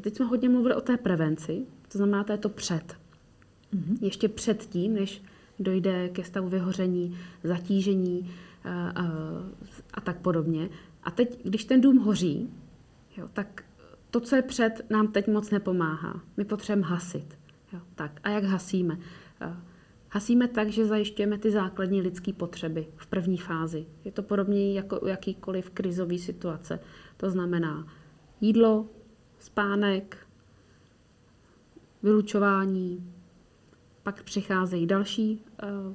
Teď 0.00 0.16
jsme 0.16 0.26
hodně 0.26 0.48
mluvili 0.48 0.74
o 0.74 0.80
té 0.80 0.96
prevenci, 0.96 1.66
to 1.92 1.98
znamená, 1.98 2.24
to 2.24 2.32
je 2.32 2.38
to 2.38 2.48
před. 2.48 2.96
Mm-hmm. 3.74 3.98
Ještě 4.00 4.28
před 4.28 4.66
tím, 4.66 4.94
než 4.94 5.22
dojde 5.58 6.08
ke 6.08 6.24
stavu 6.24 6.48
vyhoření, 6.48 7.18
zatížení 7.44 8.30
a, 8.64 8.90
a, 8.90 9.04
a 9.94 10.00
tak 10.00 10.18
podobně. 10.18 10.68
A 11.02 11.10
teď, 11.10 11.40
když 11.44 11.64
ten 11.64 11.80
dům 11.80 11.98
hoří, 11.98 12.50
jo, 13.16 13.28
tak 13.32 13.64
to, 14.10 14.20
co 14.20 14.36
je 14.36 14.42
před, 14.42 14.90
nám 14.90 15.08
teď 15.08 15.28
moc 15.28 15.50
nepomáhá. 15.50 16.20
My 16.36 16.44
potřebujeme 16.44 16.88
hasit. 16.88 17.38
Jo, 17.72 17.80
tak. 17.94 18.20
A 18.22 18.30
jak 18.30 18.44
hasíme? 18.44 18.98
Hasíme 20.12 20.48
tak, 20.48 20.68
že 20.68 20.86
zajišťujeme 20.86 21.38
ty 21.38 21.50
základní 21.50 22.02
lidské 22.02 22.32
potřeby 22.32 22.86
v 22.96 23.06
první 23.06 23.38
fázi. 23.38 23.86
Je 24.04 24.12
to 24.12 24.22
podobně 24.22 24.74
jako 24.74 25.00
u 25.00 25.06
jakýkoliv 25.06 25.70
krizové 25.70 26.18
situace. 26.18 26.80
To 27.16 27.30
znamená 27.30 27.86
jídlo, 28.40 28.86
spánek, 29.38 30.16
vylučování, 32.02 33.12
pak 34.02 34.22
přicházejí 34.22 34.86
další 34.86 35.44
uh, 35.62 35.94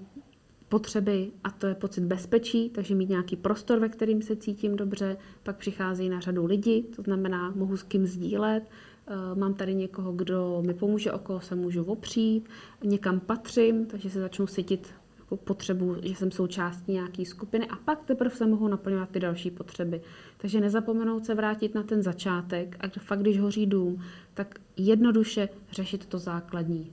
potřeby 0.69 1.31
a 1.43 1.51
to 1.51 1.67
je 1.67 1.75
pocit 1.75 2.03
bezpečí, 2.03 2.69
takže 2.69 2.95
mít 2.95 3.09
nějaký 3.09 3.35
prostor, 3.35 3.79
ve 3.79 3.89
kterým 3.89 4.21
se 4.21 4.35
cítím 4.35 4.75
dobře, 4.75 5.17
pak 5.43 5.57
přicházejí 5.57 6.09
na 6.09 6.19
řadu 6.19 6.45
lidi, 6.45 6.83
to 6.95 7.01
znamená, 7.01 7.51
mohu 7.55 7.77
s 7.77 7.83
kým 7.83 8.05
sdílet, 8.05 8.63
Eh, 8.63 8.94
mám 9.35 9.53
tady 9.53 9.75
někoho, 9.75 10.11
kdo 10.11 10.63
mi 10.65 10.73
pomůže, 10.73 11.11
o 11.11 11.19
koho 11.19 11.41
se 11.41 11.55
můžu 11.55 11.83
opřít, 11.83 12.49
někam 12.83 13.19
patřím, 13.19 13.85
takže 13.85 14.09
se 14.09 14.19
začnu 14.19 14.47
cítit 14.47 14.93
jako 15.19 15.37
potřebu, 15.37 15.95
že 16.03 16.15
jsem 16.15 16.31
součástí 16.31 16.91
nějaké 16.91 17.25
skupiny 17.25 17.67
a 17.67 17.75
pak 17.75 18.03
teprve 18.03 18.35
se 18.35 18.47
mohou 18.47 18.67
naplňovat 18.67 19.09
ty 19.09 19.19
další 19.19 19.51
potřeby. 19.51 20.01
Takže 20.37 20.61
nezapomenout 20.61 21.25
se 21.25 21.35
vrátit 21.35 21.75
na 21.75 21.83
ten 21.83 22.03
začátek 22.03 22.77
a 22.79 22.99
fakt, 22.99 23.19
když 23.19 23.39
hoří 23.39 23.65
dům, 23.65 24.01
tak 24.33 24.59
jednoduše 24.77 25.49
řešit 25.71 26.05
to 26.05 26.19
základní. 26.19 26.91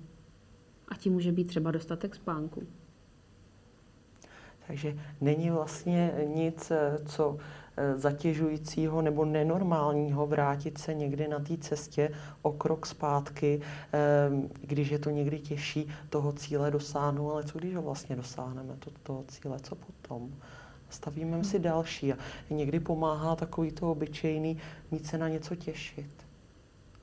A 0.89 0.95
tím 0.95 1.13
může 1.13 1.33
být 1.33 1.45
třeba 1.45 1.71
dostatek 1.71 2.15
spánku. 2.15 2.63
Takže 4.67 4.97
není 5.21 5.51
vlastně 5.51 6.13
nic, 6.35 6.71
eh, 6.71 6.99
co 7.07 7.39
Eh, 7.39 7.62
zatěžujícího 7.97 9.03
nebo 9.03 9.25
nenormálního 9.25 10.27
vrátit 10.27 10.79
se 10.79 10.95
někdy 10.95 11.29
na 11.29 11.39
té 11.39 11.57
cestě 11.57 12.11
o 12.43 12.53
krok 12.53 12.87
zpátky, 12.87 13.61
ehm, 13.93 14.51
když 14.61 14.91
je 14.91 14.99
to 14.99 15.11
někdy 15.11 15.39
těžší 15.39 15.89
toho 16.11 16.33
cíle 16.33 16.71
dosáhnout, 16.71 17.31
ale 17.31 17.45
co 17.45 17.59
když 17.59 17.75
ho 17.75 17.83
vlastně 17.83 18.17
dosáhneme, 18.17 18.77
to, 18.79 18.91
toho 19.03 19.25
cíle, 19.29 19.61
co 19.61 19.75
potom? 19.75 20.31
Stavíme 20.89 21.45
si 21.45 21.59
další 21.59 22.13
a 22.13 22.17
někdy 22.51 22.81
pomáhá 22.81 23.37
takový 23.37 23.73
to 23.73 23.91
obyčejný 23.91 24.59
mít 24.91 25.07
se 25.07 25.19
na 25.19 25.29
něco 25.29 25.57
těšit 25.57 26.22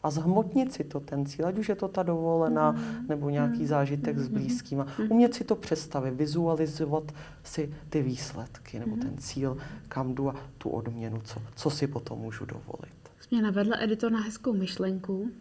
a 0.04 0.10
zhmotnit 0.10 0.74
si 0.74 0.84
to, 0.84 1.00
ten 1.00 1.26
cíl, 1.26 1.48
ať 1.48 1.58
už 1.58 1.70
je 1.70 1.76
to 1.76 1.88
ta 1.88 2.04
dovolená 2.04 2.72
mm. 2.72 3.08
nebo 3.08 3.30
nějaký 3.30 3.60
mm. 3.60 3.68
zážitek 3.68 4.18
mm. 4.18 4.24
s 4.24 4.28
blízkými. 4.28 4.84
Mm. 5.00 5.12
Umět 5.12 5.34
si 5.34 5.44
to 5.44 5.56
představit, 5.56 6.12
vizualizovat 6.12 7.12
si 7.44 7.74
ty 7.90 8.02
výsledky 8.02 8.80
nebo 8.80 8.96
mm. 8.96 9.02
ten 9.02 9.18
cíl, 9.18 9.58
kam 9.88 10.16
jdu 10.16 10.30
a 10.30 10.36
tu 10.58 10.70
odměnu, 10.70 11.22
co, 11.24 11.42
co 11.56 11.70
si 11.70 11.88
potom 11.88 12.20
můžu 12.20 12.46
dovolit. 12.46 13.00
Mě 13.32 13.42
navedla 13.42 13.78
editor 13.80 14.12
na 14.12 14.20
hezkou 14.20 14.54
myšlenku. 14.54 15.32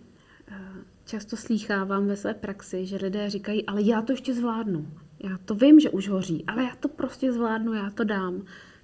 Eh, 0.48 0.56
často 1.04 1.36
slýchávám 1.36 2.06
ve 2.06 2.16
své 2.16 2.34
praxi, 2.34 2.86
že 2.86 2.96
lidé 2.96 3.30
říkají, 3.30 3.66
ale 3.66 3.82
já 3.82 4.02
to 4.02 4.12
ještě 4.12 4.34
zvládnu. 4.34 4.86
Já 5.24 5.38
to 5.44 5.54
vím, 5.54 5.80
že 5.80 5.90
už 5.90 6.08
hoří, 6.08 6.44
ale 6.46 6.64
já 6.64 6.76
to 6.80 6.88
prostě 6.88 7.32
zvládnu, 7.32 7.72
já 7.72 7.90
to 7.90 8.04
dám. 8.04 8.42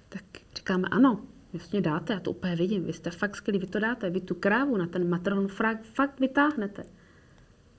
Tak 0.09 0.23
říkáme, 0.55 0.87
ano, 0.91 1.19
Jasně 1.55 1.81
dáte, 1.81 2.13
já 2.13 2.19
to 2.19 2.31
úplně 2.31 2.55
vidím. 2.55 2.83
Vy 2.83 2.93
jste 2.93 3.11
fakt 3.11 3.35
skvělí, 3.35 3.59
vy 3.59 3.67
to 3.67 3.79
dáte. 3.79 4.09
Vy 4.09 4.21
tu 4.21 4.35
krávu 4.35 4.77
na 4.77 4.87
ten 4.87 5.09
matron 5.09 5.47
fakt, 5.47 5.83
fakt 5.83 6.19
vytáhnete. 6.19 6.83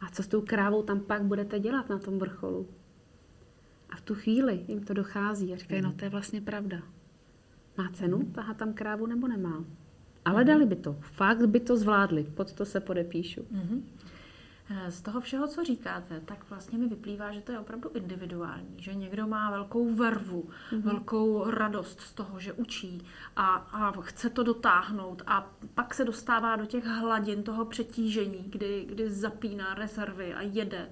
A 0.01 0.11
co 0.11 0.23
s 0.23 0.29
tou 0.29 0.41
krávou 0.41 0.83
tam 0.83 1.01
pak 1.01 1.23
budete 1.23 1.59
dělat 1.59 1.89
na 1.89 1.99
tom 1.99 2.19
vrcholu? 2.19 2.69
A 3.91 3.97
v 3.97 4.01
tu 4.01 4.15
chvíli 4.15 4.65
jim 4.69 4.85
to 4.85 4.95
dochází 4.95 5.53
a 5.53 5.57
říkají, 5.57 5.83
no 5.83 5.93
to 5.93 6.05
je 6.05 6.09
vlastně 6.09 6.41
pravda. 6.41 6.83
Má 7.79 7.91
cenu 7.93 8.23
tahat 8.35 8.57
tam 8.57 8.73
krávu 8.73 9.07
nebo 9.07 9.29
nemá? 9.29 9.65
Ale 10.25 10.45
dali 10.45 10.67
by 10.67 10.77
to. 10.77 10.97
Fakt 11.01 11.47
by 11.47 11.61
to 11.61 11.77
zvládli. 11.77 12.25
Pod 12.25 12.53
to 12.53 12.65
se 12.65 12.81
podepíšu. 12.81 13.41
Mm-hmm. 13.41 13.83
Eh, 14.71 14.91
z 14.91 15.03
toho 15.03 15.21
všeho, 15.21 15.49
co 15.49 15.65
říkáte, 15.65 16.21
tak 16.21 16.51
vlastně 16.51 16.79
mi 16.79 16.89
vyplývá, 16.89 17.33
že 17.33 17.41
to 17.41 17.53
je 17.53 17.59
opravdu 17.59 17.91
individuální, 17.95 18.75
že 18.77 18.95
někdo 18.95 19.27
má 19.27 19.51
velkou 19.51 19.95
vervu, 19.95 20.43
mm-hmm. 20.43 20.83
velkou 20.83 21.51
radost 21.51 22.01
z 22.01 22.15
toho, 22.15 22.41
že 22.41 22.53
učí 22.53 23.07
a, 23.37 23.47
a 23.55 24.01
chce 24.01 24.31
to 24.31 24.43
dotáhnout 24.43 25.23
a 25.27 25.51
pak 25.75 25.95
se 25.95 26.05
dostává 26.05 26.57
do 26.57 26.67
těch 26.67 26.85
hladin 26.85 27.43
toho 27.43 27.65
přetížení, 27.65 28.45
kdy, 28.47 28.87
kdy 28.89 29.11
zapíná 29.11 29.75
rezervy 29.75 30.35
a 30.35 30.43
jede 30.43 30.89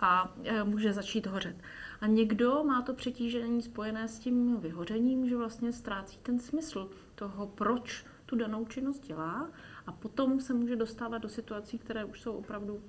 a 0.00 0.34
e, 0.44 0.64
může 0.64 0.92
začít 0.92 1.26
hořet. 1.26 1.56
A 2.00 2.06
někdo 2.06 2.64
má 2.64 2.82
to 2.82 2.94
přetížení 2.94 3.62
spojené 3.62 4.08
s 4.08 4.18
tím 4.18 4.56
vyhořením, 4.56 5.28
že 5.28 5.36
vlastně 5.36 5.72
ztrácí 5.72 6.18
ten 6.22 6.38
smysl 6.38 6.90
toho, 7.14 7.46
proč 7.46 8.04
tu 8.26 8.36
danou 8.36 8.64
činnost 8.64 9.00
dělá 9.00 9.50
a 9.86 9.92
potom 9.92 10.40
se 10.40 10.54
může 10.54 10.76
dostávat 10.76 11.18
do 11.18 11.28
situací, 11.28 11.78
které 11.78 12.04
už 12.04 12.20
jsou 12.20 12.32
opravdu 12.32 12.80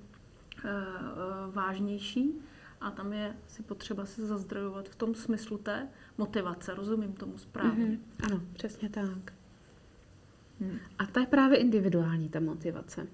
vážnější 1.50 2.32
a 2.80 2.90
tam 2.90 3.12
je 3.12 3.36
si 3.46 3.62
potřeba 3.62 4.06
se 4.06 4.26
zazdrojovat 4.26 4.88
v 4.88 4.96
tom 4.96 5.14
smyslu 5.14 5.58
té 5.58 5.88
motivace. 6.18 6.74
Rozumím 6.74 7.12
tomu 7.12 7.38
správně. 7.38 7.86
Mm-hmm. 7.86 8.26
Ano, 8.26 8.42
přesně 8.52 8.88
tak. 8.88 9.32
Hmm. 10.60 10.78
A 10.98 11.06
to 11.06 11.20
je 11.20 11.26
právě 11.26 11.58
individuální 11.58 12.28
ta 12.28 12.40
motivace. 12.40 13.06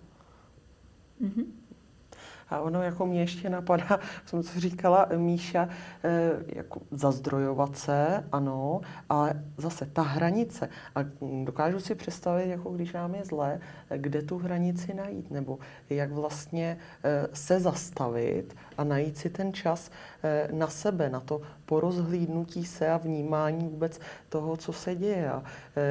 Mm-hmm. 1.22 1.46
A 2.50 2.60
ono 2.60 2.82
jako 2.82 3.06
mě 3.06 3.20
ještě 3.20 3.50
napadá, 3.50 3.98
jsem 4.26 4.42
co 4.42 4.60
říkala 4.60 5.08
Míša, 5.16 5.68
eh, 6.04 6.30
jako 6.46 6.80
zazdrojovat 6.90 7.76
se, 7.76 8.24
ano, 8.32 8.80
ale 9.08 9.44
zase 9.56 9.86
ta 9.86 10.02
hranice. 10.02 10.68
A 10.94 11.00
dokážu 11.44 11.80
si 11.80 11.94
představit, 11.94 12.48
jako 12.48 12.70
když 12.70 12.92
nám 12.92 13.14
je 13.14 13.24
zlé, 13.24 13.60
kde 13.96 14.22
tu 14.22 14.38
hranici 14.38 14.94
najít, 14.94 15.30
nebo 15.30 15.58
jak 15.90 16.12
vlastně 16.12 16.78
eh, 17.04 17.28
se 17.32 17.60
zastavit 17.60 18.56
a 18.78 18.84
najít 18.84 19.16
si 19.16 19.30
ten 19.30 19.52
čas 19.52 19.90
eh, 20.22 20.48
na 20.52 20.66
sebe, 20.66 21.10
na 21.10 21.20
to 21.20 21.40
porozhlídnutí 21.66 22.64
se 22.64 22.88
a 22.88 22.96
vnímání 22.96 23.68
vůbec 23.68 24.00
toho, 24.28 24.56
co 24.56 24.72
se 24.72 24.94
děje. 24.94 25.30
A 25.30 25.42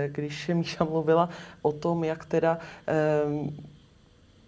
když 0.07 0.51
Míša 0.53 0.83
mluvila 0.83 1.29
o 1.61 1.71
tom, 1.71 2.03
jak 2.03 2.25
teda 2.25 2.57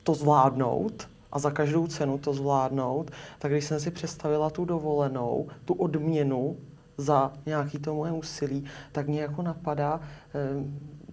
to 0.03 0.13
zvládnout, 0.13 1.07
a 1.31 1.39
za 1.39 1.51
každou 1.51 1.87
cenu 1.87 2.17
to 2.17 2.33
zvládnout, 2.33 3.11
tak 3.39 3.51
když 3.51 3.65
jsem 3.65 3.79
si 3.79 3.91
představila 3.91 4.49
tu 4.49 4.65
dovolenou, 4.65 5.47
tu 5.65 5.73
odměnu 5.73 6.57
za 6.97 7.33
nějaký 7.45 7.79
to 7.79 7.95
moje 7.95 8.11
úsilí, 8.11 8.65
tak 8.91 9.07
mě 9.07 9.21
jako 9.21 9.41
napadá, 9.41 10.01
eh, 10.33 10.63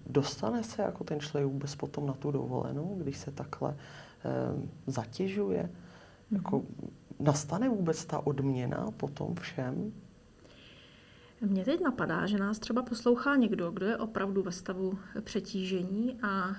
dostane 0.05 0.63
se 0.63 0.81
jako 0.81 1.03
ten 1.03 1.19
člověk 1.19 1.51
vůbec 1.51 1.75
potom 1.75 2.05
na 2.05 2.13
tu 2.13 2.31
dovolenou, 2.31 2.95
když 3.01 3.17
se 3.17 3.31
takhle 3.31 3.75
eh, 3.75 4.69
zatěžuje? 4.87 5.63
Mm-hmm. 5.63 6.35
Jako, 6.35 6.61
nastane 7.19 7.69
vůbec 7.69 8.05
ta 8.05 8.27
odměna 8.27 8.91
po 8.97 9.07
tom 9.07 9.35
všem? 9.35 9.91
Mě 11.41 11.65
teď 11.65 11.81
napadá, 11.81 12.25
že 12.25 12.37
nás 12.37 12.59
třeba 12.59 12.81
poslouchá 12.81 13.35
někdo, 13.35 13.71
kdo 13.71 13.85
je 13.85 13.97
opravdu 13.97 14.41
ve 14.43 14.51
stavu 14.51 14.99
přetížení 15.21 16.17
a 16.21 16.55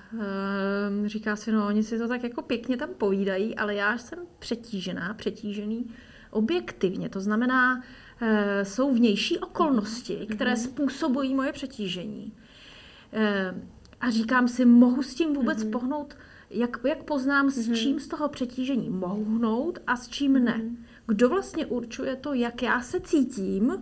e, 1.04 1.08
říká 1.08 1.36
si, 1.36 1.52
no 1.52 1.66
oni 1.66 1.82
si 1.82 1.98
to 1.98 2.08
tak 2.08 2.22
jako 2.22 2.42
pěkně 2.42 2.76
tam 2.76 2.88
povídají, 2.98 3.56
ale 3.56 3.74
já 3.74 3.98
jsem 3.98 4.18
přetížená, 4.38 5.14
přetížený 5.14 5.86
objektivně. 6.30 7.08
To 7.08 7.20
znamená, 7.20 7.82
e, 8.20 8.64
jsou 8.64 8.94
vnější 8.94 9.38
okolnosti, 9.38 10.26
které 10.30 10.50
mhm. 10.50 10.60
způsobují 10.60 11.34
moje 11.34 11.52
přetížení. 11.52 12.32
E, 13.12 13.54
a 14.00 14.10
říkám 14.10 14.48
si, 14.48 14.64
mohu 14.64 15.02
s 15.02 15.14
tím 15.14 15.34
vůbec 15.34 15.64
mm-hmm. 15.64 15.70
pohnout, 15.70 16.16
jak, 16.50 16.80
jak 16.88 17.02
poznám, 17.02 17.50
s 17.50 17.58
mm-hmm. 17.58 17.74
čím 17.74 18.00
z 18.00 18.08
toho 18.08 18.28
přetížení 18.28 18.90
mohu 18.90 19.24
hnout 19.24 19.78
a 19.86 19.96
s 19.96 20.08
čím 20.08 20.44
ne. 20.44 20.58
Mm-hmm. 20.58 20.76
Kdo 21.06 21.28
vlastně 21.28 21.66
určuje 21.66 22.16
to, 22.16 22.32
jak 22.32 22.62
já 22.62 22.80
se 22.80 23.00
cítím, 23.00 23.72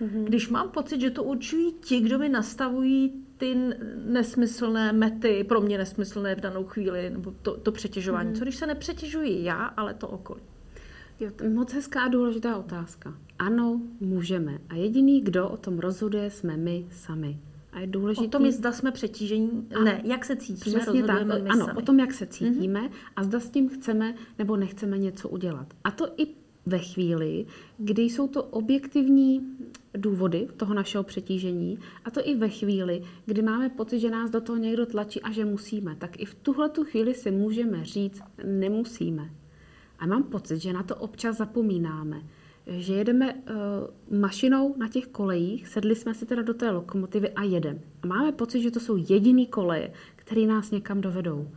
mm-hmm. 0.00 0.24
když 0.24 0.48
mám 0.48 0.70
pocit, 0.70 1.00
že 1.00 1.10
to 1.10 1.22
určují 1.22 1.72
ti, 1.72 2.00
kdo 2.00 2.18
mi 2.18 2.28
nastavují 2.28 3.12
ty 3.36 3.56
nesmyslné 4.04 4.92
mety, 4.92 5.44
pro 5.48 5.60
mě 5.60 5.78
nesmyslné 5.78 6.34
v 6.34 6.40
danou 6.40 6.64
chvíli, 6.64 7.10
nebo 7.10 7.34
to, 7.42 7.56
to 7.56 7.72
přetěžování. 7.72 8.30
Mm-hmm. 8.30 8.38
Co 8.38 8.44
když 8.44 8.56
se 8.56 8.66
nepřetěžuji 8.66 9.44
já, 9.44 9.64
ale 9.64 9.94
to 9.94 10.08
okolí? 10.08 10.40
Jo, 11.20 11.30
moc 11.54 11.72
hezká 11.72 12.00
a 12.02 12.08
důležitá 12.08 12.56
otázka. 12.56 13.14
Ano, 13.38 13.80
můžeme. 14.00 14.58
A 14.68 14.74
jediný, 14.74 15.20
kdo 15.20 15.48
o 15.48 15.56
tom 15.56 15.78
rozhoduje, 15.78 16.30
jsme 16.30 16.56
my 16.56 16.86
sami. 16.90 17.40
A 17.72 17.80
je 17.80 17.86
důležité. 17.86 18.26
O 18.26 18.30
tom, 18.30 18.50
zda 18.50 18.72
jsme 18.72 18.92
přetížení, 18.92 19.68
a 19.74 19.84
ne, 19.84 20.00
jak 20.04 20.24
se 20.24 20.36
cítíme, 20.36 20.80
přesně 20.80 21.02
tak, 21.02 21.26
my 21.26 21.32
Ano, 21.32 21.66
sami. 21.66 21.78
o 21.78 21.82
tom, 21.82 22.00
jak 22.00 22.12
se 22.12 22.26
cítíme 22.26 22.80
mm-hmm. 22.80 22.90
a 23.16 23.24
zda 23.24 23.40
s 23.40 23.50
tím 23.50 23.68
chceme 23.68 24.14
nebo 24.38 24.56
nechceme 24.56 24.98
něco 24.98 25.28
udělat. 25.28 25.74
A 25.84 25.90
to 25.90 26.08
i 26.16 26.26
ve 26.66 26.78
chvíli, 26.78 27.46
kdy 27.78 28.02
jsou 28.02 28.28
to 28.28 28.42
objektivní 28.42 29.56
důvody 29.94 30.48
toho 30.56 30.74
našeho 30.74 31.04
přetížení, 31.04 31.78
a 32.04 32.10
to 32.10 32.20
i 32.28 32.34
ve 32.34 32.48
chvíli, 32.48 33.02
kdy 33.26 33.42
máme 33.42 33.68
pocit, 33.68 34.00
že 34.00 34.10
nás 34.10 34.30
do 34.30 34.40
toho 34.40 34.58
někdo 34.58 34.86
tlačí 34.86 35.22
a 35.22 35.30
že 35.30 35.44
musíme, 35.44 35.96
tak 35.96 36.20
i 36.20 36.24
v 36.24 36.34
tuhle 36.34 36.68
tu 36.68 36.84
chvíli 36.84 37.14
si 37.14 37.30
můžeme 37.30 37.84
říct, 37.84 38.22
nemusíme. 38.44 39.30
A 39.98 40.06
mám 40.06 40.22
pocit, 40.22 40.58
že 40.58 40.72
na 40.72 40.82
to 40.82 40.96
občas 40.96 41.36
zapomínáme 41.36 42.22
že 42.66 42.94
jedeme 42.94 43.34
uh, 43.34 44.18
mašinou 44.20 44.74
na 44.76 44.88
těch 44.88 45.06
kolejích, 45.06 45.68
sedli 45.68 45.96
jsme 45.96 46.14
si 46.14 46.26
teda 46.26 46.42
do 46.42 46.54
té 46.54 46.70
lokomotivy 46.70 47.30
a 47.30 47.42
jedeme. 47.42 47.78
A 48.02 48.06
máme 48.06 48.32
pocit, 48.32 48.62
že 48.62 48.70
to 48.70 48.80
jsou 48.80 48.96
jediný 48.96 49.46
koleje, 49.46 49.92
které 50.16 50.46
nás 50.46 50.70
někam 50.70 51.00
dovedou. 51.00 51.48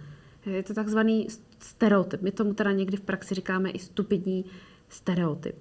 Je 0.45 0.63
to 0.63 0.73
takzvaný 0.73 1.27
stereotyp. 1.59 2.21
My 2.21 2.31
tomu 2.31 2.53
teda 2.53 2.71
někdy 2.71 2.97
v 2.97 3.01
praxi 3.01 3.35
říkáme 3.35 3.69
i 3.69 3.79
stupidní 3.79 4.45
stereotyp. 4.89 5.55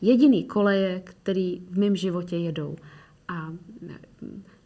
Jediný 0.00 0.44
koleje, 0.44 1.00
který 1.04 1.62
v 1.70 1.78
mém 1.78 1.96
životě 1.96 2.36
jedou. 2.36 2.76
A 3.28 3.52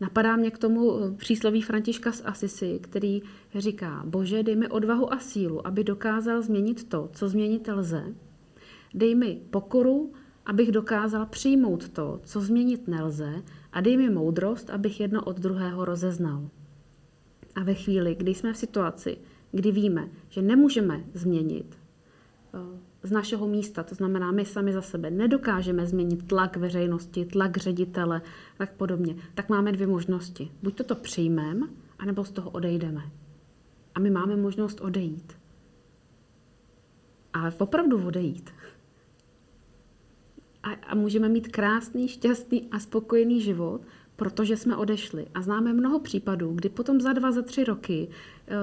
napadá 0.00 0.36
mě 0.36 0.50
k 0.50 0.58
tomu 0.58 0.98
eh, 0.98 1.12
přísloví 1.16 1.62
Františka 1.62 2.12
z 2.12 2.22
Asisi, 2.24 2.78
který 2.82 3.22
říká, 3.54 4.02
bože, 4.06 4.42
dej 4.42 4.56
mi 4.56 4.68
odvahu 4.68 5.12
a 5.12 5.18
sílu, 5.18 5.66
aby 5.66 5.84
dokázal 5.84 6.42
změnit 6.42 6.88
to, 6.88 7.10
co 7.12 7.28
změnit 7.28 7.68
lze, 7.68 8.14
Dej 8.94 9.14
mi 9.14 9.40
pokoru, 9.50 10.12
abych 10.46 10.72
dokázal 10.72 11.26
přijmout 11.26 11.88
to, 11.88 12.20
co 12.24 12.40
změnit 12.40 12.88
nelze, 12.88 13.42
a 13.72 13.80
dej 13.80 13.96
mi 13.96 14.10
moudrost, 14.10 14.70
abych 14.70 15.00
jedno 15.00 15.24
od 15.24 15.38
druhého 15.38 15.84
rozeznal. 15.84 16.48
A 17.54 17.62
ve 17.62 17.74
chvíli, 17.74 18.14
kdy 18.14 18.34
jsme 18.34 18.52
v 18.52 18.56
situaci, 18.56 19.16
kdy 19.52 19.72
víme, 19.72 20.08
že 20.28 20.42
nemůžeme 20.42 21.04
změnit 21.14 21.78
eh, 22.54 22.58
z 23.04 23.10
našeho 23.10 23.46
místa, 23.46 23.82
to 23.82 23.94
znamená 23.94 24.32
my 24.32 24.44
sami 24.44 24.72
za 24.72 24.82
sebe, 24.82 25.10
nedokážeme 25.10 25.86
změnit 25.86 26.28
tlak 26.28 26.56
veřejnosti, 26.56 27.24
tlak 27.24 27.56
ředitele, 27.56 28.22
tak 28.58 28.72
podobně, 28.72 29.16
tak 29.34 29.48
máme 29.48 29.72
dvě 29.72 29.86
možnosti. 29.86 30.50
Buď 30.62 30.74
toto 30.76 30.94
přijmeme, 30.94 31.66
anebo 31.98 32.24
z 32.24 32.30
toho 32.30 32.50
odejdeme. 32.50 33.02
A 33.94 34.00
my 34.00 34.10
máme 34.10 34.36
možnost 34.36 34.80
odejít. 34.80 35.32
Ale 37.32 37.52
opravdu 37.58 38.06
odejít 38.06 38.50
a, 40.64 40.70
a 40.86 40.94
můžeme 40.94 41.28
mít 41.28 41.48
krásný, 41.48 42.08
šťastný 42.08 42.68
a 42.70 42.78
spokojený 42.78 43.40
život, 43.40 43.80
protože 44.16 44.56
jsme 44.56 44.76
odešli. 44.76 45.26
A 45.34 45.42
známe 45.42 45.72
mnoho 45.72 46.00
případů, 46.00 46.52
kdy 46.54 46.68
potom 46.68 47.00
za 47.00 47.12
dva, 47.12 47.32
za 47.32 47.42
tři 47.42 47.64
roky 47.64 48.08
eh, 48.08 48.54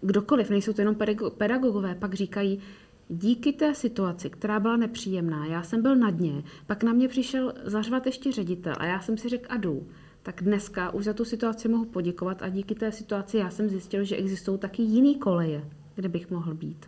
kdokoliv, 0.00 0.50
nejsou 0.50 0.72
to 0.72 0.80
jenom 0.80 0.96
pedagogové, 1.38 1.94
pak 1.94 2.14
říkají, 2.14 2.60
díky 3.08 3.52
té 3.52 3.74
situaci, 3.74 4.30
která 4.30 4.60
byla 4.60 4.76
nepříjemná, 4.76 5.46
já 5.46 5.62
jsem 5.62 5.82
byl 5.82 5.96
na 5.96 6.10
dně, 6.10 6.42
pak 6.66 6.82
na 6.82 6.92
mě 6.92 7.08
přišel 7.08 7.54
zařvat 7.64 8.06
ještě 8.06 8.32
ředitel 8.32 8.74
a 8.78 8.86
já 8.86 9.00
jsem 9.00 9.18
si 9.18 9.28
řekl 9.28 9.46
a 9.48 9.56
jdu. 9.56 9.86
Tak 10.22 10.42
dneska 10.42 10.90
už 10.90 11.04
za 11.04 11.12
tu 11.12 11.24
situaci 11.24 11.68
mohu 11.68 11.84
poděkovat 11.84 12.42
a 12.42 12.48
díky 12.48 12.74
té 12.74 12.92
situaci 12.92 13.38
já 13.38 13.50
jsem 13.50 13.68
zjistil, 13.68 14.04
že 14.04 14.16
existují 14.16 14.58
taky 14.58 14.82
jiný 14.82 15.18
koleje, 15.18 15.70
kde 15.94 16.08
bych 16.08 16.30
mohl 16.30 16.54
být. 16.54 16.86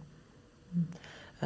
Hmm. 0.75 0.87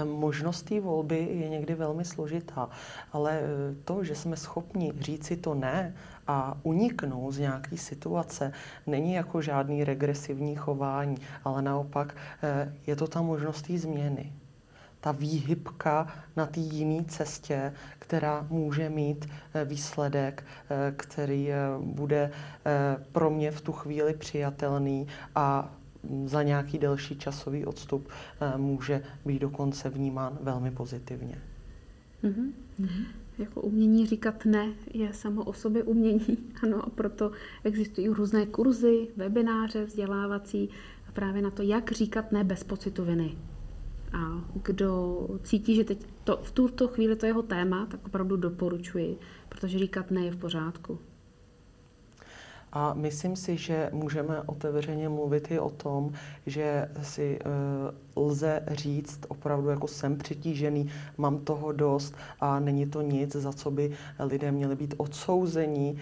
Možnost 0.05 0.63
té 0.63 0.81
volby 0.81 1.29
je 1.33 1.49
někdy 1.49 1.75
velmi 1.75 2.05
složitá, 2.05 2.69
ale 3.13 3.41
eh, 3.41 3.75
to, 3.85 4.05
že 4.05 4.15
jsme 4.15 4.37
schopni 4.37 4.93
říci 5.01 5.37
to 5.37 5.55
ne 5.55 5.95
a 6.27 6.61
uniknout 6.63 7.35
z 7.35 7.39
nějaké 7.39 7.77
situace, 7.77 8.53
není 8.87 9.13
jako 9.13 9.43
žádný 9.43 9.85
regresivní 9.85 10.57
chování, 10.57 11.17
ale 11.45 11.63
naopak 11.63 12.17
eh, 12.43 12.75
je 12.87 12.97
to 12.97 13.07
ta 13.07 13.23
možnost 13.23 13.63
té 13.63 13.79
změny. 13.79 14.33
Ta 15.01 15.13
výhybka 15.13 16.15
na 16.37 16.47
té 16.47 16.61
jiné 16.61 17.05
cestě, 17.05 17.73
která 17.99 18.47
může 18.51 18.89
mít 18.89 19.29
eh, 19.55 19.65
výsledek, 19.65 20.45
který 20.97 21.49
bude 21.81 22.31
pro 23.13 23.31
mě 23.31 23.51
v 23.51 23.61
tu 23.61 23.73
chvíli 23.73 24.15
přijatelný 24.15 25.07
a 25.35 25.75
za 26.25 26.43
nějaký 26.43 26.79
delší 26.79 27.19
časový 27.19 27.67
odstup 27.67 28.09
eh, 28.09 28.59
může 28.59 29.03
být 29.27 29.39
dokonce 29.39 29.91
vnímán 29.91 30.39
velmi 30.41 30.71
pozitivně. 30.71 31.43
Mm-hmm. 32.25 32.53
Jako 33.39 33.61
umění 33.61 34.07
říkat 34.07 34.45
ne 34.45 34.73
je 34.95 35.13
samo 35.13 35.45
o 35.45 35.53
sobě 35.53 35.83
umění, 35.83 36.39
ano, 36.63 36.87
a 36.87 36.91
proto 36.91 37.31
existují 37.65 38.09
různé 38.09 38.47
kurzy, 38.47 39.09
webináře 39.17 39.85
vzdělávací 39.85 40.69
právě 41.13 41.43
na 41.43 41.51
to, 41.51 41.63
jak 41.63 41.93
říkat 41.93 42.33
ne 42.33 42.45
bez 42.45 42.65
pocitu 42.65 43.05
viny. 43.05 43.39
A 44.13 44.45
kdo 44.63 45.19
cítí, 45.43 45.77
že 45.77 45.85
teď 45.85 46.07
to, 46.25 46.37
v 46.43 46.51
tuto 46.51 46.89
chvíli 46.89 47.17
to 47.17 47.27
jeho 47.27 47.43
téma, 47.43 47.87
tak 47.87 48.07
opravdu 48.07 48.37
doporučuji, 48.37 49.19
protože 49.49 49.79
říkat 49.79 50.11
ne 50.11 50.21
je 50.21 50.31
v 50.31 50.37
pořádku. 50.37 50.99
A 52.73 52.95
myslím 52.95 53.37
si, 53.37 53.57
že 53.57 53.91
můžeme 53.93 54.43
otevřeně 54.43 55.09
mluvit 55.09 55.51
i 55.51 55.59
o 55.59 55.71
tom, 55.71 56.13
že 56.47 56.89
si 57.03 57.39
uh, 58.17 58.25
lze 58.27 58.63
říct 58.71 59.21
opravdu, 59.29 59.69
jako 59.69 59.89
jsem 59.89 60.17
přetížený, 60.17 60.91
mám 61.19 61.39
toho 61.39 61.73
dost 61.73 62.15
a 62.41 62.61
není 62.61 62.87
to 62.87 63.03
nic, 63.03 63.37
za 63.37 63.53
co 63.53 63.71
by 63.71 63.93
lidé 64.19 64.53
měli 64.53 64.77
být 64.77 64.95
odsouzení. 64.97 65.99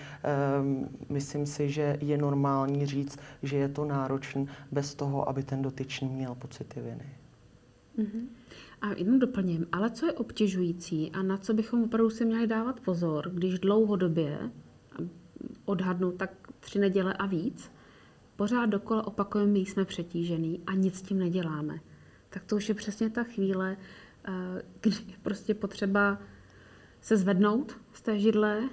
Um, 0.61 0.89
myslím 1.09 1.47
si, 1.47 1.71
že 1.71 1.97
je 2.01 2.19
normální 2.19 2.87
říct, 2.87 3.19
že 3.43 3.57
je 3.57 3.69
to 3.69 3.85
náročné 3.85 4.47
bez 4.73 4.95
toho, 4.95 5.29
aby 5.29 5.43
ten 5.43 5.63
dotyčný 5.63 6.09
měl 6.09 6.35
pocity 6.35 6.81
viny. 6.81 7.18
Mm-hmm. 7.99 8.27
A 8.81 8.93
jenom 8.93 9.19
doplním, 9.19 9.67
ale 9.73 9.91
co 9.91 10.07
je 10.07 10.13
obtěžující 10.13 11.11
a 11.13 11.23
na 11.23 11.37
co 11.37 11.55
bychom 11.55 11.85
opravdu 11.85 12.11
si 12.11 12.25
měli 12.25 12.47
dávat 12.47 12.81
pozor, 12.81 13.31
když 13.35 13.59
dlouhodobě 13.59 14.51
odhadnu 15.65 16.13
tak 16.13 16.31
tři 16.61 16.79
neděle 16.79 17.15
a 17.15 17.27
víc, 17.27 17.71
pořád 18.37 18.67
dokola 18.67 19.07
opakujeme, 19.07 19.53
my 19.53 19.59
jsme 19.59 19.85
přetížený 19.85 20.63
a 20.67 20.75
nic 20.75 20.99
s 20.99 21.03
tím 21.03 21.19
neděláme. 21.19 21.81
Tak 22.31 22.45
to 22.45 22.57
už 22.57 22.69
je 22.69 22.75
přesně 22.75 23.11
ta 23.11 23.25
chvíle, 23.25 23.77
eh, 24.25 24.63
kdy 24.81 24.97
je 25.09 25.17
prostě 25.23 25.55
potřeba 25.55 26.19
se 27.01 27.17
zvednout 27.17 27.77
z 27.93 28.03
té 28.03 28.19
židle 28.19 28.69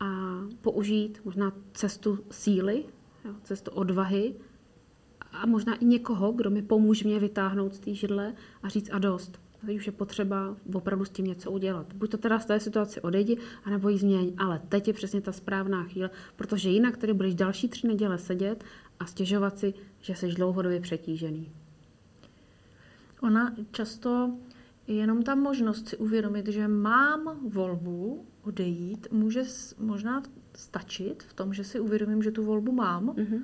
a 0.00 0.38
použít 0.60 1.20
možná 1.24 1.52
cestu 1.72 2.18
síly, 2.30 2.84
cestu 3.42 3.70
odvahy 3.70 4.34
a 5.38 5.46
možná 5.46 5.74
i 5.74 5.84
někoho, 5.84 6.32
kdo 6.32 6.50
mi 6.50 6.62
pomůže 6.62 7.08
mě 7.08 7.18
vytáhnout 7.18 7.74
z 7.74 7.78
té 7.78 7.94
židle 7.94 8.34
a 8.62 8.68
říct 8.68 8.90
a 8.92 8.98
dost 8.98 9.38
teď 9.66 9.76
už 9.76 9.86
je 9.86 9.92
potřeba 9.92 10.56
opravdu 10.72 11.04
s 11.04 11.10
tím 11.10 11.26
něco 11.26 11.50
udělat. 11.50 11.92
Buď 11.92 12.10
to 12.10 12.18
teda 12.18 12.38
z 12.38 12.46
té 12.46 12.60
situace 12.60 13.00
odejdi, 13.00 13.38
anebo 13.64 13.88
ji 13.88 13.98
změň, 13.98 14.34
ale 14.38 14.60
teď 14.68 14.88
je 14.88 14.94
přesně 14.94 15.20
ta 15.20 15.32
správná 15.32 15.84
chvíle, 15.84 16.10
protože 16.36 16.70
jinak 16.70 16.96
tady 16.96 17.12
budeš 17.12 17.34
další 17.34 17.68
tři 17.68 17.86
neděle 17.86 18.18
sedět 18.18 18.64
a 19.00 19.06
stěžovat 19.06 19.58
si, 19.58 19.74
že 20.00 20.14
jsi 20.14 20.28
dlouhodobě 20.28 20.80
přetížený. 20.80 21.52
Ona 23.22 23.54
často 23.70 24.32
jenom 24.86 25.22
ta 25.22 25.34
možnost 25.34 25.88
si 25.88 25.96
uvědomit, 25.96 26.48
že 26.48 26.68
mám 26.68 27.48
volbu 27.48 28.26
odejít, 28.42 29.06
může 29.12 29.42
možná 29.78 30.22
stačit 30.54 31.22
v 31.22 31.32
tom, 31.32 31.54
že 31.54 31.64
si 31.64 31.80
uvědomím, 31.80 32.22
že 32.22 32.30
tu 32.30 32.44
volbu 32.44 32.72
mám 32.72 33.08
mm-hmm. 33.08 33.42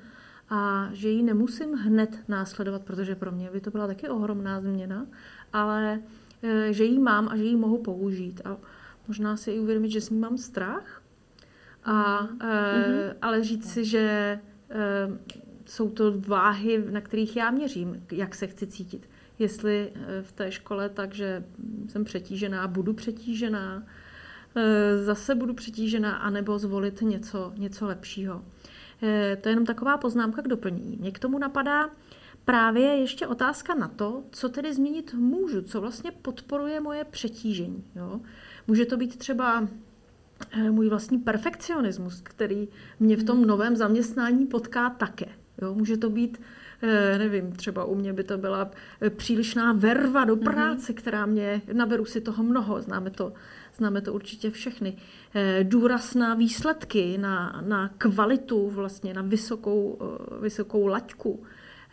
A 0.51 0.89
že 0.93 1.09
ji 1.09 1.23
nemusím 1.23 1.73
hned 1.73 2.19
následovat, 2.29 2.83
protože 2.83 3.15
pro 3.15 3.33
mě 3.33 3.51
by 3.51 3.61
to 3.61 3.71
byla 3.71 3.87
taky 3.87 4.09
ohromná 4.09 4.61
změna, 4.61 5.07
ale 5.53 6.01
eh, 6.43 6.73
že 6.73 6.85
ji 6.85 6.99
mám 6.99 7.29
a 7.29 7.37
že 7.37 7.45
ji 7.45 7.57
mohu 7.57 7.79
použít. 7.79 8.41
A 8.45 8.57
možná 9.09 9.37
si 9.37 9.51
i 9.51 9.61
uvědomit, 9.61 9.91
že 9.91 10.01
s 10.01 10.11
ní 10.11 10.19
mám 10.19 10.39
strach, 10.39 11.03
A, 11.85 12.23
mm-hmm. 12.23 13.15
Ale 13.23 13.45
říct 13.45 13.73
si, 13.73 13.85
že 13.85 14.41
jsou 15.67 15.91
to 15.91 16.13
váhy, 16.19 16.85
na 16.91 17.01
kterých 17.01 17.37
já 17.37 17.51
měřím, 17.51 18.07
jak 18.13 18.35
se 18.35 18.47
chci 18.47 18.67
cítit. 18.67 19.09
Jestli 19.39 19.93
v 20.23 20.33
té 20.33 20.53
škole 20.53 20.89
tak, 20.89 21.15
že 21.15 21.45
jsem 21.89 22.05
přetížená, 22.05 22.69
budu 22.69 22.93
přetížená, 22.93 23.87
zase 25.05 25.35
budu 25.35 25.55
přetížená, 25.55 26.17
anebo 26.17 26.59
zvolit 26.59 27.03
něco, 27.03 27.53
něco 27.57 27.87
lepšího. 27.87 28.45
To 29.41 29.49
je 29.49 29.53
jenom 29.53 29.67
taková 29.67 29.99
poznámka 29.99 30.43
k 30.43 30.49
doplnění. 30.49 30.97
Mě 30.97 31.13
k 31.13 31.19
tomu 31.19 31.39
napadá 31.39 31.91
právě 32.45 32.87
ještě 32.87 33.27
otázka 33.27 33.75
na 33.75 33.89
to, 33.89 34.23
co 34.31 34.49
tedy 34.49 34.75
změnit 34.75 35.15
můžu, 35.15 35.63
co 35.63 35.81
vlastně 35.81 36.11
podporuje 36.11 36.81
moje 36.81 37.05
přetížení. 37.05 37.85
Jo? 37.97 38.21
Může 38.67 38.87
to 38.87 38.97
být 38.97 39.17
třeba 39.17 39.69
eh, 40.51 40.71
můj 40.71 40.89
vlastní 40.89 41.19
perfekcionismus, 41.19 42.21
který 42.21 42.69
mě 43.01 43.17
v 43.17 43.25
tom 43.25 43.37
hmm. 43.37 43.47
novém 43.47 43.77
zaměstnání 43.77 44.47
potká 44.47 44.91
také. 44.91 45.27
Jo? 45.63 45.75
Může 45.75 45.97
to 45.97 46.11
být, 46.11 46.41
eh, 46.83 47.19
nevím, 47.19 47.53
třeba 47.53 47.85
u 47.85 47.95
mě 47.95 48.13
by 48.13 48.25
to 48.25 48.39
byla 48.39 48.71
eh, 49.01 49.11
přílišná 49.11 49.73
verva 49.73 50.25
do 50.25 50.35
hmm. 50.35 50.45
práce, 50.45 50.93
která 50.93 51.27
mě, 51.27 51.63
naberu 51.73 52.05
si 52.05 52.21
toho 52.21 52.43
mnoho, 52.43 52.83
známe 52.83 53.11
to, 53.11 53.33
známe 53.77 54.01
to 54.01 54.13
určitě 54.13 54.51
všechny. 54.51 54.97
Důraz 55.63 56.15
na 56.15 56.35
výsledky, 56.35 57.19
na, 57.19 57.63
na 57.67 57.89
kvalitu, 57.89 58.71
vlastně 58.71 59.15
na 59.15 59.23
vysokou, 59.23 59.99
vysokou 60.41 60.87
laťku. 60.87 61.45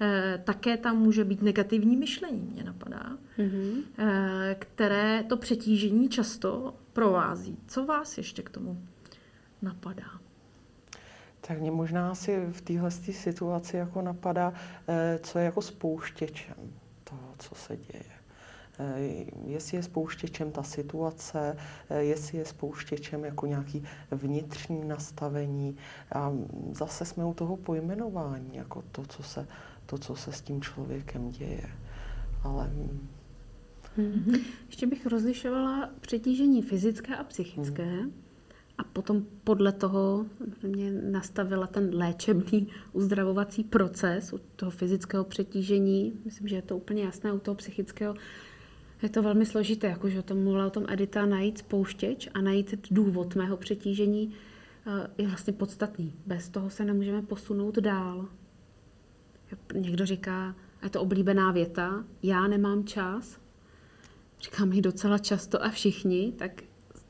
Eh, 0.02 0.42
také 0.44 0.78
tam 0.78 0.98
může 0.98 1.24
být 1.24 1.42
negativní 1.42 1.98
myšlení, 1.98 2.50
mě 2.54 2.64
napadá, 2.64 3.18
mm-hmm. 3.38 3.84
které 4.60 5.24
to 5.24 5.38
přetížení 5.38 6.10
často 6.10 6.76
provází. 6.94 7.58
Co 7.68 7.86
vás 7.86 8.18
ještě 8.18 8.42
k 8.42 8.50
tomu 8.50 8.82
napadá? 9.62 10.22
Tak 11.48 11.60
mě 11.60 11.72
možná 11.72 12.16
si 12.16 12.46
v 12.52 12.62
téhle 12.62 12.92
situaci 12.92 13.78
jako 13.78 14.02
napadá, 14.02 14.54
eh, 14.88 15.20
co 15.24 15.40
je 15.40 15.46
jako 15.46 15.62
spouštěčem 15.62 16.56
toho, 17.04 17.36
co 17.40 17.56
se 17.56 17.78
děje. 17.78 18.21
Jestli 19.46 19.78
je 19.78 19.84
spouštěčem 19.84 20.52
ta 20.52 20.64
situace, 20.64 21.58
jestli 22.00 22.38
je 22.38 22.46
spouštěčem 22.46 23.26
jako 23.26 23.46
nějaký 23.46 23.84
vnitřní 24.12 24.86
nastavení. 24.86 25.76
A 26.12 26.34
zase 26.72 27.06
jsme 27.06 27.26
u 27.26 27.34
toho 27.34 27.58
pojmenování, 27.58 28.56
jako 28.56 28.84
to, 28.92 29.06
co 29.06 29.24
se 29.24 29.48
to, 29.86 29.98
co 29.98 30.16
se 30.16 30.32
s 30.32 30.42
tím 30.42 30.62
člověkem 30.62 31.30
děje. 31.30 31.70
Ale... 32.44 32.70
Hmm. 33.98 34.36
Ještě 34.68 34.88
bych 34.88 35.06
rozlišovala 35.06 35.90
přetížení 36.02 36.62
fyzické 36.62 37.16
a 37.16 37.24
psychické. 37.24 37.84
Hmm. 37.84 38.14
A 38.78 38.84
potom 38.84 39.26
podle 39.44 39.72
toho 39.72 40.26
mě 40.64 40.92
nastavila 40.92 41.68
ten 41.68 41.96
léčebný 41.96 42.68
uzdravovací 42.94 43.64
proces 43.64 44.34
u 44.34 44.38
toho 44.56 44.72
fyzického 44.72 45.24
přetížení. 45.24 46.14
Myslím, 46.26 46.48
že 46.48 46.56
je 46.56 46.62
to 46.62 46.78
úplně 46.78 47.04
jasné 47.04 47.34
u 47.34 47.40
toho 47.40 47.56
psychického. 47.56 48.16
Je 49.02 49.10
to 49.10 49.24
velmi 49.24 49.46
složité, 49.46 49.88
jakože 49.88 50.20
o 50.20 50.24
tom 50.24 50.44
mluvila 50.44 50.66
o 50.66 50.70
tom 50.70 50.86
Edita, 50.90 51.26
najít 51.26 51.58
spouštěč 51.58 52.30
a 52.34 52.42
najít 52.42 52.76
důvod 52.92 53.36
mého 53.36 53.58
přetížení 53.58 54.34
eh, 54.88 55.08
je 55.18 55.28
vlastně 55.28 55.54
podstatný. 55.54 56.14
Bez 56.26 56.50
toho 56.50 56.70
se 56.70 56.86
nemůžeme 56.86 57.22
posunout 57.22 57.78
dál. 57.78 58.26
Někdo 59.74 60.06
říká, 60.06 60.56
a 60.82 60.86
je 60.86 60.90
to 60.90 61.02
oblíbená 61.02 61.52
věta, 61.52 62.06
já 62.24 62.48
nemám 62.48 62.84
čas. 62.84 63.40
Říkám 64.42 64.72
ji 64.72 64.82
docela 64.82 65.18
často 65.18 65.64
a 65.64 65.70
všichni, 65.70 66.34
tak 66.38 66.52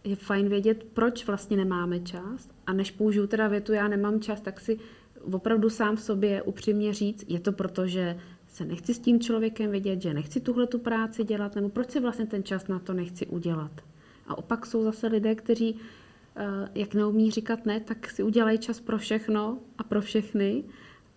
je 0.04 0.16
fajn 0.16 0.50
vědět, 0.50 0.84
proč 0.94 1.28
vlastně 1.28 1.58
nemáme 1.58 2.00
čas. 2.00 2.50
A 2.68 2.74
než 2.74 2.92
použiju 2.92 3.28
teda 3.28 3.48
větu, 3.48 3.74
já 3.74 3.88
nemám 3.88 4.20
čas, 4.20 4.42
tak 4.42 4.60
si 4.60 4.80
opravdu 5.22 5.70
sám 5.70 5.96
v 5.96 6.02
sobě 6.02 6.42
upřímně 6.42 6.94
říct, 6.94 7.26
je 7.28 7.40
to 7.40 7.52
proto, 7.52 7.88
že 7.88 8.20
se 8.62 8.68
nechci 8.68 8.94
s 8.94 9.00
tím 9.00 9.20
člověkem 9.20 9.72
vidět, 9.72 10.02
že 10.02 10.14
nechci 10.14 10.40
tuhle 10.40 10.68
tu 10.68 10.80
práci 10.80 11.24
dělat, 11.24 11.56
nebo 11.56 11.70
proč 11.70 11.92
si 11.92 12.00
vlastně 12.00 12.26
ten 12.26 12.44
čas 12.44 12.68
na 12.68 12.80
to 12.80 12.94
nechci 12.94 13.28
udělat. 13.28 13.72
A 14.28 14.38
opak 14.38 14.66
jsou 14.66 14.84
zase 14.84 15.08
lidé, 15.08 15.36
kteří, 15.36 15.80
eh, 16.36 16.70
jak 16.76 16.94
neumí 16.94 17.32
říkat 17.32 17.66
ne, 17.66 17.80
tak 17.80 18.10
si 18.10 18.24
udělají 18.24 18.58
čas 18.58 18.80
pro 18.80 18.98
všechno 18.98 19.58
a 19.78 19.84
pro 19.84 20.02
všechny. 20.02 20.64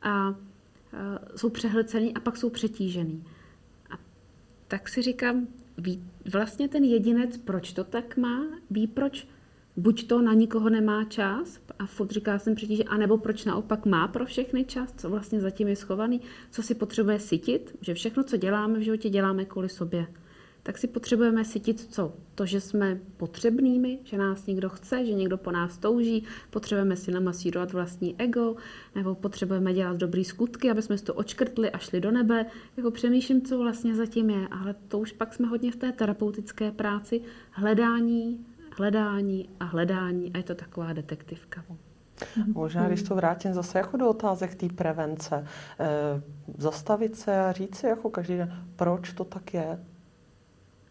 A 0.03 0.35
Eh, 0.95 1.39
jsou 1.39 1.51
přehlcený 1.51 2.15
a 2.15 2.21
pak 2.21 2.37
jsou 2.37 2.51
přetížený. 2.51 3.25
A 3.91 3.95
tak 4.69 4.89
si 4.89 5.03
říkám, 5.03 5.47
ví 5.79 6.05
vlastně 6.33 6.69
ten 6.69 6.85
jedinec, 6.85 7.37
proč 7.37 7.73
to 7.73 7.85
tak 7.85 8.17
má, 8.17 8.47
ví, 8.71 8.87
proč 8.87 9.29
buď 9.77 10.07
to 10.07 10.23
na 10.23 10.35
nikoho 10.35 10.71
nemá 10.71 11.05
čas 11.05 11.61
a 11.79 11.87
furt 11.87 12.11
říká 12.11 12.39
jsem 12.39 12.55
přetížený, 12.55 12.89
anebo 12.89 13.19
proč 13.19 13.45
naopak 13.45 13.87
má 13.87 14.09
pro 14.09 14.27
všechny 14.27 14.65
čas, 14.65 14.95
co 14.97 15.11
vlastně 15.11 15.41
zatím 15.41 15.69
je 15.69 15.77
schovaný, 15.77 16.21
co 16.51 16.63
si 16.63 16.75
potřebuje 16.75 17.21
sytit, 17.21 17.77
že 17.81 17.95
všechno, 17.95 18.23
co 18.25 18.37
děláme 18.37 18.79
v 18.79 18.83
životě, 18.83 19.11
děláme 19.11 19.45
kvůli 19.45 19.69
sobě 19.69 20.07
tak 20.65 20.79
si 20.79 20.87
potřebujeme 20.87 21.45
cítit 21.45 21.81
co? 21.81 22.15
To, 22.35 22.47
že 22.47 22.61
jsme 22.61 23.01
potřebnými, 23.17 23.99
že 24.05 24.19
nás 24.19 24.47
někdo 24.47 24.69
chce, 24.69 25.07
že 25.07 25.13
někdo 25.13 25.37
po 25.37 25.51
nás 25.51 25.79
touží, 25.79 26.25
potřebujeme 26.51 26.97
si 26.97 27.11
namasírovat 27.11 27.73
vlastní 27.73 28.15
ego, 28.19 28.57
nebo 28.95 29.15
potřebujeme 29.15 29.75
dělat 29.75 29.97
dobrý 29.97 30.25
skutky, 30.25 30.71
aby 30.71 30.83
jsme 30.83 30.99
si 30.99 31.05
to 31.05 31.15
očkrtli 31.15 31.71
a 31.71 31.79
šli 31.79 32.01
do 32.01 32.11
nebe. 32.11 32.47
Jako 32.77 32.91
přemýšlím, 32.91 33.43
co 33.43 33.59
vlastně 33.59 33.95
zatím 33.95 34.31
je, 34.31 34.49
ale 34.49 34.75
to 34.89 34.99
už 34.99 35.13
pak 35.13 35.35
jsme 35.35 35.47
hodně 35.49 35.73
v 35.73 35.77
té 35.77 35.93
terapeutické 35.93 36.71
práci. 36.71 37.21
Hledání, 37.51 38.47
hledání 38.77 39.49
a 39.61 39.65
hledání 39.65 40.33
a 40.33 40.37
je 40.37 40.45
to 40.45 40.55
taková 40.55 40.93
detektivka. 40.93 41.65
Možná, 42.47 42.87
když 42.87 43.03
to 43.03 43.15
vrátím 43.15 43.55
zase 43.55 43.79
jako 43.79 43.97
do 43.97 44.09
otázek 44.09 44.55
té 44.55 44.69
prevence, 44.69 45.47
eh, 45.81 46.23
zastavit 46.59 47.17
se 47.17 47.41
a 47.41 47.53
říct 47.53 47.77
si 47.77 47.87
jako 47.87 48.11
každý 48.11 48.37
den, 48.37 48.65
proč 48.77 49.13
to 49.13 49.25
tak 49.25 49.55
je, 49.55 49.85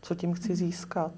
co 0.01 0.15
tím 0.15 0.33
chci 0.33 0.55
získat. 0.55 1.11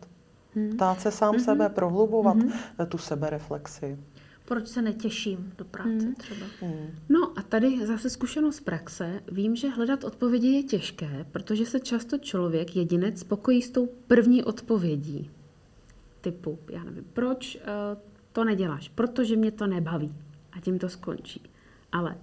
Hmm. 0.55 0.69
Ptát 0.69 1.01
se 1.01 1.11
sám 1.11 1.35
hmm. 1.35 1.43
sebe, 1.43 1.69
prohlubovat 1.69 2.37
hmm. 2.37 2.51
tu 2.87 2.97
sebereflexi. 2.97 3.97
Proč 4.45 4.67
se 4.67 4.81
netěším 4.81 5.53
do 5.57 5.65
práce 5.65 5.89
hmm. 5.89 6.15
třeba? 6.15 6.45
Hmm. 6.61 6.87
No 7.09 7.33
a 7.35 7.41
tady 7.41 7.85
zase 7.85 8.09
zkušenost 8.09 8.55
z 8.55 8.61
praxe. 8.61 9.21
Vím, 9.31 9.55
že 9.55 9.69
hledat 9.69 10.03
odpovědi 10.03 10.47
je 10.47 10.63
těžké, 10.63 11.25
protože 11.31 11.65
se 11.65 11.79
často 11.79 12.17
člověk, 12.17 12.75
jedinec, 12.75 13.19
spokojí 13.19 13.61
s 13.61 13.71
tou 13.71 13.85
první 14.07 14.43
odpovědí. 14.43 15.31
Typu, 16.25 16.59
já 16.71 16.83
nevím, 16.83 17.05
proč 17.13 17.55
uh, 17.55 17.61
to 18.31 18.43
neděláš? 18.43 18.89
Protože 18.89 19.35
mě 19.35 19.51
to 19.51 19.67
nebaví. 19.67 20.15
A 20.51 20.59
tím 20.59 20.79
to 20.79 20.89
skončí. 20.89 21.41
Ale 21.91 22.17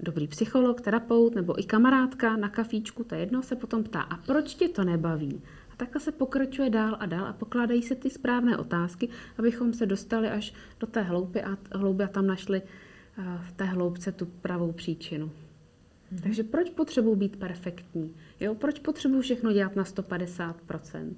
dobrý 0.00 0.28
psycholog, 0.28 0.80
terapeut 0.80 1.34
nebo 1.34 1.60
i 1.60 1.64
kamarádka 1.64 2.36
na 2.36 2.48
kafíčku, 2.48 3.04
to 3.04 3.14
jedno, 3.14 3.42
se 3.42 3.56
potom 3.56 3.84
ptá, 3.84 4.00
a 4.00 4.16
proč 4.16 4.54
tě 4.54 4.68
to 4.68 4.84
nebaví? 4.84 5.42
takhle 5.78 6.00
se 6.00 6.12
pokračuje 6.12 6.70
dál 6.70 6.96
a 7.00 7.06
dál 7.06 7.26
a 7.26 7.32
pokládají 7.32 7.82
se 7.82 7.94
ty 7.94 8.10
správné 8.10 8.56
otázky, 8.56 9.08
abychom 9.38 9.72
se 9.72 9.86
dostali 9.86 10.28
až 10.28 10.54
do 10.80 10.86
té 10.86 11.02
hlouby 11.02 11.42
a, 11.42 11.56
hlouby 11.72 12.04
a 12.04 12.08
tam 12.08 12.26
našli 12.26 12.62
uh, 12.62 13.24
v 13.42 13.52
té 13.52 13.64
hloubce 13.64 14.12
tu 14.12 14.26
pravou 14.26 14.72
příčinu. 14.72 15.30
Hmm. 16.10 16.20
Takže 16.20 16.42
proč 16.42 16.70
potřebuji 16.70 17.14
být 17.16 17.36
perfektní? 17.36 18.14
Jo? 18.40 18.54
Proč 18.54 18.78
potřebuji 18.78 19.20
všechno 19.20 19.52
dělat 19.52 19.76
na 19.76 19.84
150%? 19.84 21.14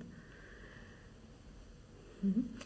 Hmm. 2.23 2.57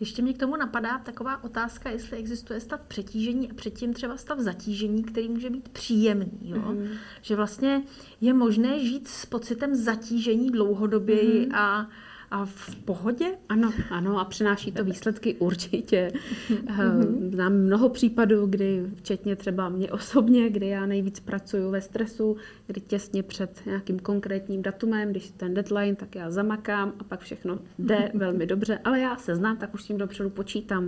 Ještě 0.00 0.22
mě 0.22 0.32
k 0.32 0.38
tomu 0.38 0.56
napadá 0.56 0.98
taková 0.98 1.44
otázka, 1.44 1.90
jestli 1.90 2.16
existuje 2.16 2.60
stav 2.60 2.84
přetížení 2.84 3.50
a 3.50 3.54
předtím 3.54 3.94
třeba 3.94 4.16
stav 4.16 4.38
zatížení, 4.38 5.02
který 5.02 5.28
může 5.28 5.50
být 5.50 5.68
příjemný. 5.68 6.38
Jo? 6.42 6.56
Mm-hmm. 6.56 6.88
Že 7.22 7.36
vlastně 7.36 7.82
je 8.20 8.34
možné 8.34 8.84
žít 8.84 9.08
s 9.08 9.26
pocitem 9.26 9.74
zatížení 9.74 10.50
dlouhodoběji 10.50 11.46
mm-hmm. 11.46 11.56
a 11.56 11.88
a 12.30 12.44
v 12.44 12.76
pohodě? 12.76 13.26
Ano, 13.48 13.72
ano 13.90 14.20
a 14.20 14.24
přináší 14.24 14.72
to 14.72 14.84
výsledky 14.84 15.34
určitě. 15.34 16.12
Mm-hmm. 16.48 17.30
Znám 17.34 17.52
mnoho 17.52 17.88
případů, 17.88 18.46
kdy 18.46 18.86
včetně 18.94 19.36
třeba 19.36 19.68
mě 19.68 19.90
osobně, 19.92 20.50
kdy 20.50 20.68
já 20.68 20.86
nejvíc 20.86 21.20
pracuju 21.20 21.70
ve 21.70 21.80
stresu, 21.80 22.36
kdy 22.66 22.80
těsně 22.80 23.22
před 23.22 23.60
nějakým 23.66 23.98
konkrétním 23.98 24.62
datumem, 24.62 25.10
když 25.10 25.30
ten 25.30 25.54
deadline, 25.54 25.96
tak 25.96 26.14
já 26.14 26.30
zamakám 26.30 26.92
a 26.98 27.04
pak 27.04 27.20
všechno 27.20 27.58
jde 27.78 28.10
velmi 28.14 28.46
dobře, 28.46 28.78
ale 28.84 29.00
já 29.00 29.16
se 29.16 29.36
znám, 29.36 29.56
tak 29.56 29.74
už 29.74 29.82
s 29.82 29.86
tím 29.86 29.98
dopředu 29.98 30.30
počítám. 30.30 30.84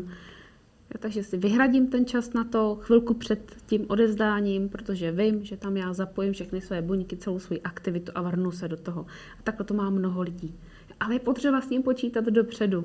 Já, 0.94 0.98
takže 0.98 1.22
si 1.22 1.37
vyhradím 1.37 1.87
ten 1.87 2.07
čas 2.07 2.33
na 2.33 2.44
to 2.44 2.79
chvilku 2.81 3.14
před 3.14 3.57
tím 3.66 3.87
odezdáním, 3.88 4.68
protože 4.68 5.12
vím, 5.12 5.44
že 5.44 5.57
tam 5.57 5.76
já 5.76 5.92
zapojím 5.92 6.33
všechny 6.33 6.61
své 6.61 6.83
buňky, 6.83 7.16
celou 7.16 7.38
svou 7.38 7.57
aktivitu 7.64 8.12
a 8.14 8.22
vrhnu 8.22 8.50
se 8.50 8.68
do 8.68 8.76
toho. 8.76 9.07
A 9.38 9.42
takhle 9.42 9.66
to 9.66 9.74
má 9.74 9.90
mnoho 9.90 10.22
lidí 10.22 10.55
ale 11.01 11.15
je 11.15 11.19
potřeba 11.19 11.61
s 11.61 11.69
tím 11.69 11.83
počítat 11.83 12.25
dopředu. 12.25 12.85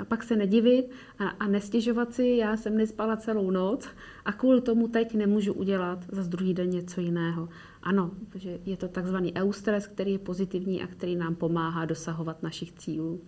A 0.00 0.04
pak 0.04 0.22
se 0.22 0.36
nedivit 0.36 0.90
a, 1.18 1.28
a 1.28 1.48
nestěžovat 1.48 2.14
si, 2.14 2.26
já 2.26 2.56
jsem 2.56 2.76
nespala 2.76 3.16
celou 3.16 3.50
noc 3.50 3.88
a 4.24 4.32
kvůli 4.32 4.60
tomu 4.60 4.88
teď 4.88 5.14
nemůžu 5.14 5.52
udělat 5.52 6.04
za 6.12 6.22
druhý 6.22 6.54
den 6.54 6.70
něco 6.70 7.00
jiného. 7.00 7.48
Ano, 7.82 8.10
protože 8.28 8.58
je 8.66 8.76
to 8.76 8.88
takzvaný 8.88 9.34
eustres, 9.34 9.86
který 9.86 10.12
je 10.12 10.18
pozitivní 10.18 10.82
a 10.82 10.86
který 10.86 11.16
nám 11.16 11.34
pomáhá 11.34 11.84
dosahovat 11.84 12.42
našich 12.42 12.72
cílů. 12.72 13.20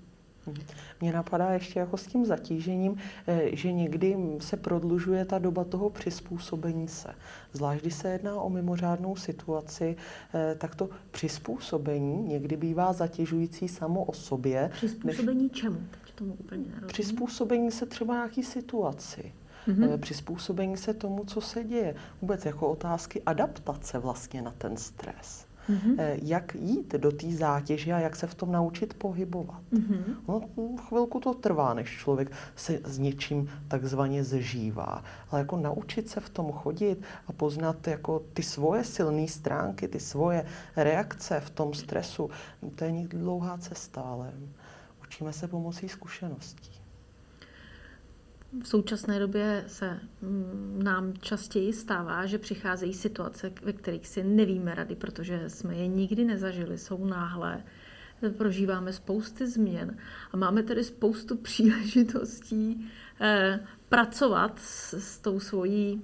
Mně 1.00 1.12
napadá 1.12 1.50
ještě 1.50 1.78
jako 1.78 1.96
s 1.96 2.06
tím 2.06 2.26
zatížením, 2.26 2.96
eh, 3.26 3.56
že 3.56 3.72
někdy 3.72 4.16
se 4.38 4.56
prodlužuje 4.56 5.24
ta 5.24 5.38
doba 5.38 5.64
toho 5.64 5.90
přizpůsobení 5.90 6.88
se. 6.88 7.14
Zvlášť, 7.52 7.82
když 7.82 7.94
se 7.94 8.08
jedná 8.08 8.40
o 8.40 8.50
mimořádnou 8.50 9.16
situaci, 9.16 9.96
eh, 10.34 10.54
tak 10.58 10.74
to 10.74 10.90
přizpůsobení 11.10 12.22
někdy 12.22 12.56
bývá 12.56 12.92
zatěžující 12.92 13.68
samo 13.68 14.04
o 14.04 14.12
sobě. 14.12 14.70
Přizpůsobení 14.72 15.42
než... 15.42 15.52
čemu? 15.52 15.76
Teď 16.04 16.14
tomu 16.14 16.32
úplně 16.32 16.60
nerozumím. 16.60 16.86
Přizpůsobení 16.86 17.70
se 17.70 17.86
třeba 17.86 18.14
nějaký 18.14 18.42
situaci. 18.42 19.32
Mm-hmm. 19.68 19.98
Přizpůsobení 19.98 20.76
se 20.76 20.94
tomu, 20.94 21.24
co 21.24 21.40
se 21.40 21.64
děje. 21.64 21.94
Vůbec 22.20 22.44
jako 22.44 22.68
otázky 22.68 23.22
adaptace 23.22 23.98
vlastně 23.98 24.42
na 24.42 24.50
ten 24.58 24.76
stres 24.76 25.51
mm-hmm. 25.70 26.18
jak 26.22 26.54
jít 26.54 26.94
do 26.94 27.12
té 27.12 27.30
zátěže 27.30 27.92
a 27.92 27.98
jak 27.98 28.16
se 28.16 28.26
v 28.26 28.34
tom 28.34 28.52
naučit 28.52 28.94
pohybovat. 28.94 29.62
Mm-hmm. 29.72 30.16
No, 30.28 30.40
chvilku 30.88 31.20
to 31.20 31.34
trvá, 31.34 31.74
než 31.74 31.90
člověk 31.98 32.32
se 32.56 32.80
s 32.84 32.98
něčím 32.98 33.50
takzvaně 33.68 34.24
zžívá. 34.24 35.04
Ale 35.30 35.40
jako 35.40 35.56
naučit 35.56 36.08
se 36.08 36.20
v 36.20 36.28
tom 36.28 36.52
chodit 36.52 37.02
a 37.26 37.32
poznat 37.32 37.86
jako 37.86 38.22
ty 38.32 38.42
svoje 38.42 38.84
silné 38.84 39.28
stránky, 39.28 39.88
ty 39.88 40.00
svoje 40.00 40.46
reakce 40.76 41.40
v 41.40 41.50
tom 41.50 41.74
stresu, 41.74 42.30
to 42.74 42.84
je 42.84 42.92
někdy 42.92 43.18
dlouhá 43.18 43.58
cesta, 43.58 44.00
ale 44.00 44.32
učíme 45.02 45.32
se 45.32 45.48
pomocí 45.48 45.88
zkušeností. 45.88 46.81
V 48.60 48.68
současné 48.68 49.18
době 49.18 49.64
se 49.66 50.00
mm, 50.22 50.80
nám 50.84 51.12
častěji 51.20 51.72
stává, 51.72 52.26
že 52.26 52.38
přicházejí 52.38 52.94
situace, 52.94 53.52
ve 53.62 53.72
kterých 53.72 54.06
si 54.08 54.24
nevíme 54.24 54.74
rady, 54.74 54.94
protože 54.94 55.48
jsme 55.48 55.74
je 55.74 55.86
nikdy 55.86 56.24
nezažili, 56.24 56.78
jsou 56.78 57.04
náhle, 57.04 57.64
prožíváme 58.30 58.92
spousty 58.92 59.46
změn 59.46 59.96
a 60.32 60.36
máme 60.36 60.62
tedy 60.62 60.84
spoustu 60.84 61.36
příležitostí 61.42 62.90
eh, 63.20 63.66
pracovat 63.88 64.58
s, 64.58 64.94
s 64.94 65.18
tou 65.18 65.40
svojí 65.40 66.02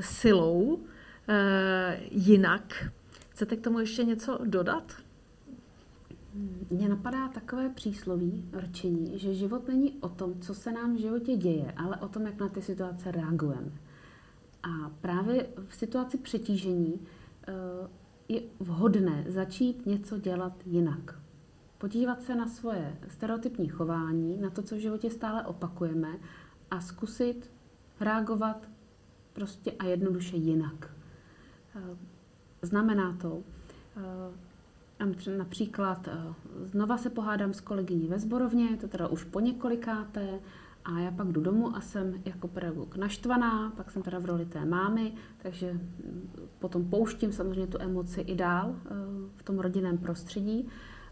silou 0.00 0.80
eh, 1.28 2.00
jinak. 2.10 2.84
Chcete 3.28 3.56
k 3.56 3.60
tomu 3.60 3.78
ještě 3.78 4.04
něco 4.04 4.38
dodat? 4.44 4.96
Mně 6.70 6.88
napadá 6.88 7.28
takové 7.28 7.68
přísloví, 7.68 8.48
rčení, 8.52 9.18
že 9.18 9.34
život 9.34 9.68
není 9.68 9.92
o 10.00 10.08
tom, 10.08 10.40
co 10.40 10.54
se 10.54 10.72
nám 10.72 10.96
v 10.96 11.00
životě 11.00 11.36
děje, 11.36 11.72
ale 11.76 11.96
o 11.96 12.08
tom, 12.08 12.26
jak 12.26 12.40
na 12.40 12.48
ty 12.48 12.62
situace 12.62 13.10
reagujeme. 13.10 13.72
A 14.62 14.90
právě 15.00 15.46
v 15.68 15.74
situaci 15.74 16.18
přetížení 16.18 17.00
eh, 17.48 17.52
je 18.28 18.42
vhodné 18.60 19.24
začít 19.28 19.86
něco 19.86 20.18
dělat 20.18 20.52
jinak. 20.66 21.18
Podívat 21.78 22.22
se 22.22 22.34
na 22.34 22.46
svoje 22.46 22.98
stereotypní 23.08 23.68
chování, 23.68 24.36
na 24.36 24.50
to, 24.50 24.62
co 24.62 24.74
v 24.74 24.78
životě 24.78 25.10
stále 25.10 25.46
opakujeme 25.46 26.08
a 26.70 26.80
zkusit 26.80 27.50
reagovat 28.00 28.68
prostě 29.32 29.72
a 29.72 29.84
jednoduše 29.84 30.36
jinak. 30.36 30.94
Eh, 31.76 31.96
znamená 32.62 33.16
to 33.20 33.42
eh, 33.96 34.49
Například 35.36 36.08
eh, 36.08 36.34
znova 36.64 36.98
se 36.98 37.10
pohádám 37.10 37.52
s 37.52 37.60
kolegyní 37.60 38.08
ve 38.08 38.18
zborovně, 38.18 38.76
to 38.76 38.88
teda 38.88 39.08
už 39.08 39.24
po 39.24 39.40
několikáté, 39.40 40.40
a 40.84 40.98
já 40.98 41.10
pak 41.10 41.28
jdu 41.28 41.40
domů 41.40 41.76
a 41.76 41.80
jsem 41.80 42.22
jako 42.24 42.48
pedagog 42.48 42.96
naštvaná, 42.96 43.72
pak 43.76 43.90
jsem 43.90 44.02
teda 44.02 44.18
v 44.18 44.24
roli 44.24 44.46
té 44.46 44.64
mámy, 44.64 45.12
takže 45.42 45.72
mm, 45.72 46.30
potom 46.58 46.84
pouštím 46.84 47.32
samozřejmě 47.32 47.66
tu 47.66 47.80
emoci 47.80 48.20
i 48.20 48.34
dál 48.34 48.74
eh, 48.76 48.88
v 49.36 49.42
tom 49.42 49.58
rodinném 49.58 49.98
prostředí. 49.98 50.68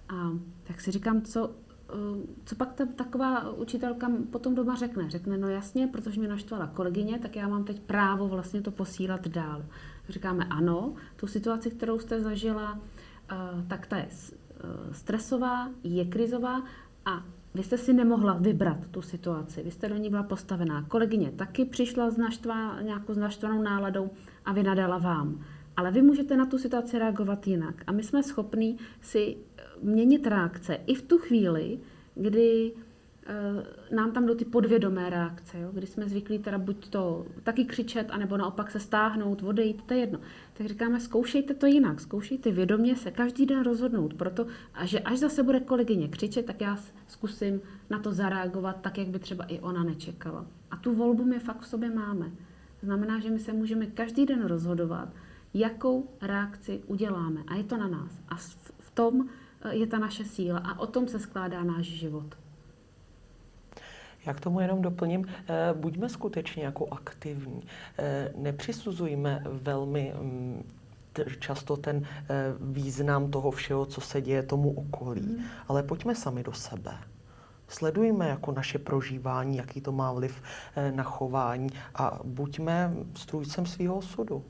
A 0.09 0.31
tak 0.64 0.81
si 0.81 0.90
říkám, 0.90 1.22
co, 1.22 1.51
eh, 1.88 2.27
co 2.44 2.55
pak 2.55 2.72
ta 2.72 2.87
taková 2.87 3.51
učitelka 3.53 4.11
potom 4.31 4.55
doma 4.55 4.74
řekne? 4.74 5.11
Řekne, 5.11 5.38
no 5.38 5.48
jasně, 5.48 5.87
protože 5.87 6.20
mě 6.20 6.29
naštvala 6.29 6.66
kolegyně, 6.66 7.18
tak 7.18 7.37
já 7.37 7.48
mám 7.48 7.64
teď 7.64 7.81
právo 7.81 8.29
vlastně 8.29 8.62
to 8.62 8.70
posílat 8.70 9.29
dál. 9.29 9.64
Říkáme 10.09 10.44
ano, 10.44 10.94
tu 11.16 11.27
situaci, 11.27 11.70
kterou 11.70 11.98
jste 11.98 12.20
zažila, 12.20 12.79
tak 13.69 13.87
ta 13.87 13.97
je 13.97 14.09
eh, 14.09 14.95
stresová, 14.95 15.71
je 15.85 16.05
krizová 16.05 16.62
a 17.05 17.25
vy 17.55 17.62
jste 17.62 17.79
si 17.79 17.93
nemohla 17.93 18.33
vybrat 18.33 18.87
tu 18.91 19.03
situaci, 19.03 19.62
vy 19.62 19.71
jste 19.71 19.88
do 19.88 19.97
ní 19.97 20.11
byla 20.11 20.23
postavená. 20.23 20.83
Kolegyně 20.83 21.31
taky 21.31 21.64
přišla 21.64 22.11
s 22.11 22.17
naštva, 22.17 22.83
nějakou 22.83 23.14
znaštvanou 23.14 23.62
náladou 23.62 24.11
a 24.45 24.53
vynadala 24.53 24.99
vám. 24.99 25.45
Ale 25.77 25.91
vy 25.91 26.03
můžete 26.03 26.37
na 26.37 26.47
tu 26.47 26.59
situaci 26.59 26.99
reagovat 26.99 27.47
jinak. 27.47 27.75
A 27.87 27.93
my 27.93 28.03
jsme 28.03 28.23
schopní 28.23 28.79
si 29.01 29.37
eh, 29.37 29.62
měnit 29.83 30.27
reakce 30.27 30.75
i 30.87 30.95
v 30.95 31.03
tu 31.03 31.19
chvíli, 31.19 31.79
kdy 32.14 32.73
nám 33.91 34.12
tam 34.12 34.27
jdou 34.27 34.35
ty 34.35 34.45
podvědomé 34.45 35.11
reakce, 35.11 35.59
jo? 35.59 35.71
kdy 35.73 35.87
jsme 35.87 36.09
zvyklí 36.09 36.38
teda 36.38 36.59
buď 36.59 36.88
to 36.88 37.27
taky 37.43 37.64
křičet, 37.64 38.11
anebo 38.11 38.37
naopak 38.37 38.71
se 38.71 38.81
stáhnout, 38.81 39.43
odejít, 39.43 39.83
to 39.83 39.95
je 39.95 40.01
jedno. 40.01 40.19
Tak 40.53 40.67
říkáme, 40.67 41.01
zkoušejte 41.01 41.55
to 41.55 41.67
jinak, 41.67 42.01
zkoušejte 42.01 42.51
vědomě 42.51 42.97
se 42.97 43.11
každý 43.11 43.47
den 43.47 43.62
rozhodnout, 43.62 44.14
proto, 44.14 44.47
a 44.75 44.87
že 44.87 45.01
až 45.01 45.19
zase 45.19 45.43
bude 45.43 45.61
kolegyně 45.61 46.09
křičet, 46.09 46.47
tak 46.47 46.61
já 46.61 46.79
zkusím 47.07 47.61
na 47.91 47.99
to 47.99 48.12
zareagovat 48.12 48.81
tak, 48.81 48.99
jak 48.99 49.09
by 49.09 49.19
třeba 49.19 49.45
i 49.45 49.61
ona 49.61 49.85
nečekala. 49.85 50.47
A 50.71 50.77
tu 50.77 50.95
volbu 50.95 51.25
my 51.25 51.38
fakt 51.38 51.61
v 51.61 51.67
sobě 51.67 51.91
máme. 51.91 52.31
Znamená, 52.83 53.19
že 53.19 53.31
my 53.31 53.38
se 53.38 53.53
můžeme 53.53 53.87
každý 53.87 54.27
den 54.27 54.45
rozhodovat, 54.45 55.09
jakou 55.55 56.11
reakci 56.23 56.83
uděláme. 56.87 57.41
A 57.47 57.55
je 57.55 57.64
to 57.64 57.77
na 57.77 57.88
nás. 57.88 58.21
A 58.29 58.37
v 58.79 58.91
tom 58.95 59.29
eh, 59.62 59.75
je 59.77 59.87
ta 59.87 59.99
naše 59.99 60.25
síla 60.25 60.59
a 60.59 60.79
o 60.79 60.87
tom 60.87 61.09
se 61.09 61.19
skládá 61.19 61.64
náš 61.64 61.87
život. 61.87 62.35
Já 64.26 64.35
k 64.35 64.40
tomu 64.40 64.61
jenom 64.61 64.83
doplním, 64.83 65.26
eh, 65.28 65.74
buďme 65.74 66.09
skutečně 66.09 66.64
jako 66.64 66.87
aktivní. 66.90 67.62
Eh, 67.98 68.33
nepřisuzujme 68.37 69.44
velmi 69.46 70.14
mm, 70.20 70.62
často 71.38 71.76
ten 71.76 72.02
eh, 72.07 72.26
význam 72.61 73.31
toho 73.31 73.50
všeho, 73.50 73.87
co 73.87 74.00
se 74.00 74.20
děje 74.20 74.42
tomu 74.42 74.70
okolí, 74.70 75.22
mm. 75.22 75.44
ale 75.68 75.83
pojďme 75.83 76.14
sami 76.14 76.42
do 76.42 76.52
sebe. 76.52 76.98
Sledujme 77.68 78.28
jako 78.28 78.52
naše 78.52 78.78
prožívání, 78.78 79.57
jaký 79.57 79.81
to 79.81 79.92
má 79.92 80.12
vliv 80.12 80.42
na 80.94 81.02
chování 81.02 81.70
a 81.94 82.20
buďme 82.24 82.94
strůjcem 83.14 83.66
svého 83.66 83.96
osudu. 83.96 84.44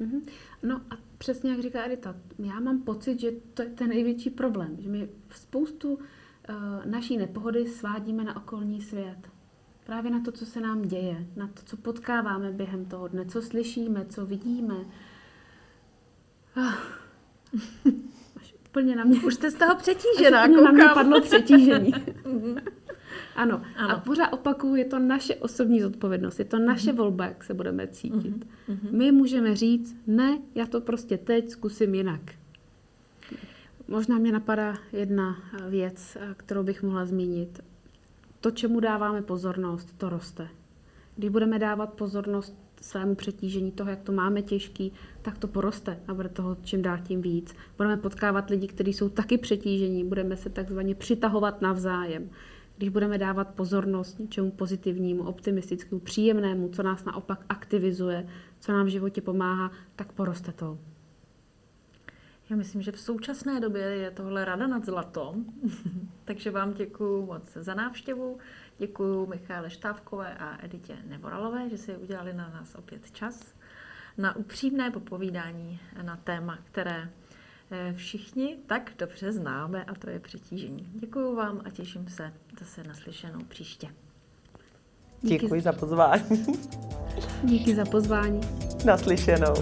Mm-hmm. 0.00 0.20
No 0.62 0.76
a 0.90 0.94
přesně 1.18 1.50
jak 1.50 1.62
říká 1.62 1.86
Edita, 1.86 2.14
já 2.38 2.60
mám 2.60 2.82
pocit, 2.82 3.20
že 3.20 3.30
to 3.54 3.62
je 3.62 3.68
ten 3.68 3.88
největší 3.88 4.30
problém, 4.30 4.76
že 4.80 4.88
my 4.88 5.08
spoustu 5.30 5.98
Eh, 5.98 6.02
naší 6.84 7.16
nepohody 7.16 7.66
svádíme 7.66 8.24
na 8.24 8.36
okolní 8.36 8.82
svět. 8.82 9.18
Právě 9.86 10.10
na 10.10 10.20
to, 10.20 10.32
co 10.32 10.46
se 10.46 10.60
nám 10.60 10.82
děje, 10.82 11.26
na 11.36 11.46
to, 11.46 11.62
co 11.64 11.76
potkáváme 11.76 12.52
během 12.52 12.84
toho 12.84 13.08
dne, 13.08 13.24
co 13.26 13.42
slyšíme, 13.42 14.06
co 14.08 14.26
vidíme. 14.26 14.74
Ah. 16.56 16.74
Až 18.36 18.54
úplně 18.68 18.96
na 18.96 19.04
mě... 19.04 19.20
Už 19.20 19.34
jste 19.34 19.50
z 19.50 19.54
toho 19.54 19.76
přetížená, 19.76 20.42
Až 20.42 20.50
na 20.64 20.72
mě 20.72 20.84
padlo 20.94 21.20
přetížení. 21.20 21.92
ano. 23.36 23.62
ano. 23.76 23.92
A 23.96 24.00
pořád 24.00 24.32
opakuju, 24.32 24.74
je 24.74 24.84
to 24.84 24.98
naše 24.98 25.34
osobní 25.34 25.80
zodpovědnost, 25.80 26.38
je 26.38 26.44
to 26.44 26.58
naše 26.58 26.92
mm-hmm. 26.92 26.96
volba, 26.96 27.24
jak 27.24 27.44
se 27.44 27.54
budeme 27.54 27.86
cítit. 27.86 28.46
Mm-hmm. 28.68 28.90
My 28.90 29.12
můžeme 29.12 29.56
říct, 29.56 29.96
ne, 30.06 30.38
já 30.54 30.66
to 30.66 30.80
prostě 30.80 31.18
teď 31.18 31.50
zkusím 31.50 31.94
jinak. 31.94 32.20
Možná 33.88 34.18
mě 34.18 34.32
napadá 34.32 34.74
jedna 34.92 35.36
věc, 35.68 36.16
kterou 36.36 36.62
bych 36.62 36.82
mohla 36.82 37.06
zmínit. 37.06 37.60
To, 38.40 38.50
čemu 38.50 38.80
dáváme 38.80 39.22
pozornost, 39.22 39.94
to 39.98 40.08
roste. 40.08 40.48
Když 41.16 41.30
budeme 41.30 41.58
dávat 41.58 41.92
pozornost 41.92 42.56
svému 42.80 43.14
přetížení, 43.14 43.72
toho, 43.72 43.90
jak 43.90 44.02
to 44.02 44.12
máme 44.12 44.42
těžký, 44.42 44.92
tak 45.22 45.38
to 45.38 45.48
poroste 45.48 45.98
a 46.08 46.14
bude 46.14 46.28
toho 46.28 46.56
čím 46.62 46.82
dál 46.82 46.98
tím 47.02 47.22
víc. 47.22 47.54
Budeme 47.76 47.96
potkávat 47.96 48.50
lidi, 48.50 48.66
kteří 48.66 48.92
jsou 48.92 49.08
taky 49.08 49.38
přetížení, 49.38 50.04
budeme 50.04 50.36
se 50.36 50.50
takzvaně 50.50 50.94
přitahovat 50.94 51.62
navzájem. 51.62 52.30
Když 52.76 52.88
budeme 52.88 53.18
dávat 53.18 53.54
pozornost 53.54 54.18
něčemu 54.18 54.50
pozitivnímu, 54.50 55.22
optimistickému, 55.22 56.00
příjemnému, 56.00 56.68
co 56.68 56.82
nás 56.82 57.04
naopak 57.04 57.44
aktivizuje, 57.48 58.28
co 58.60 58.72
nám 58.72 58.86
v 58.86 58.90
životě 58.90 59.20
pomáhá, 59.20 59.70
tak 59.96 60.12
poroste 60.12 60.52
to. 60.52 60.78
Já 62.50 62.56
myslím, 62.56 62.82
že 62.82 62.92
v 62.92 63.00
současné 63.00 63.60
době 63.60 63.82
je 63.82 64.10
tohle 64.10 64.44
rada 64.44 64.66
nad 64.66 64.84
zlato. 64.84 65.34
Takže 66.24 66.50
vám 66.50 66.74
děkuji 66.74 67.26
moc 67.26 67.52
za 67.54 67.74
návštěvu. 67.74 68.38
Děkuji 68.78 69.26
Michále 69.26 69.70
Štávkové 69.70 70.34
a 70.34 70.64
Editě 70.64 70.96
Nevoralové, 71.06 71.70
že 71.70 71.78
si 71.78 71.96
udělali 71.96 72.32
na 72.32 72.48
nás 72.48 72.74
opět 72.74 73.10
čas 73.10 73.54
na 74.18 74.36
upřímné 74.36 74.90
popovídání 74.90 75.80
na 76.02 76.16
téma, 76.16 76.58
které 76.64 77.08
eh, 77.70 77.92
všichni 77.96 78.56
tak 78.66 78.92
dobře 78.98 79.32
známe 79.32 79.84
a 79.84 79.94
to 79.94 80.10
je 80.10 80.20
přetížení. 80.20 80.88
Děkuji 80.94 81.34
vám 81.34 81.62
a 81.64 81.70
těším 81.70 82.08
se 82.08 82.32
zase 82.58 82.82
naslyšenou 82.82 83.44
příště. 83.44 83.88
Díky 85.22 85.44
Děkuji 85.44 85.60
za 85.60 85.72
pozvání. 85.72 86.58
Díky 87.44 87.74
za 87.74 87.84
pozvání. 87.84 88.40
Naslyšenou. 88.84 89.54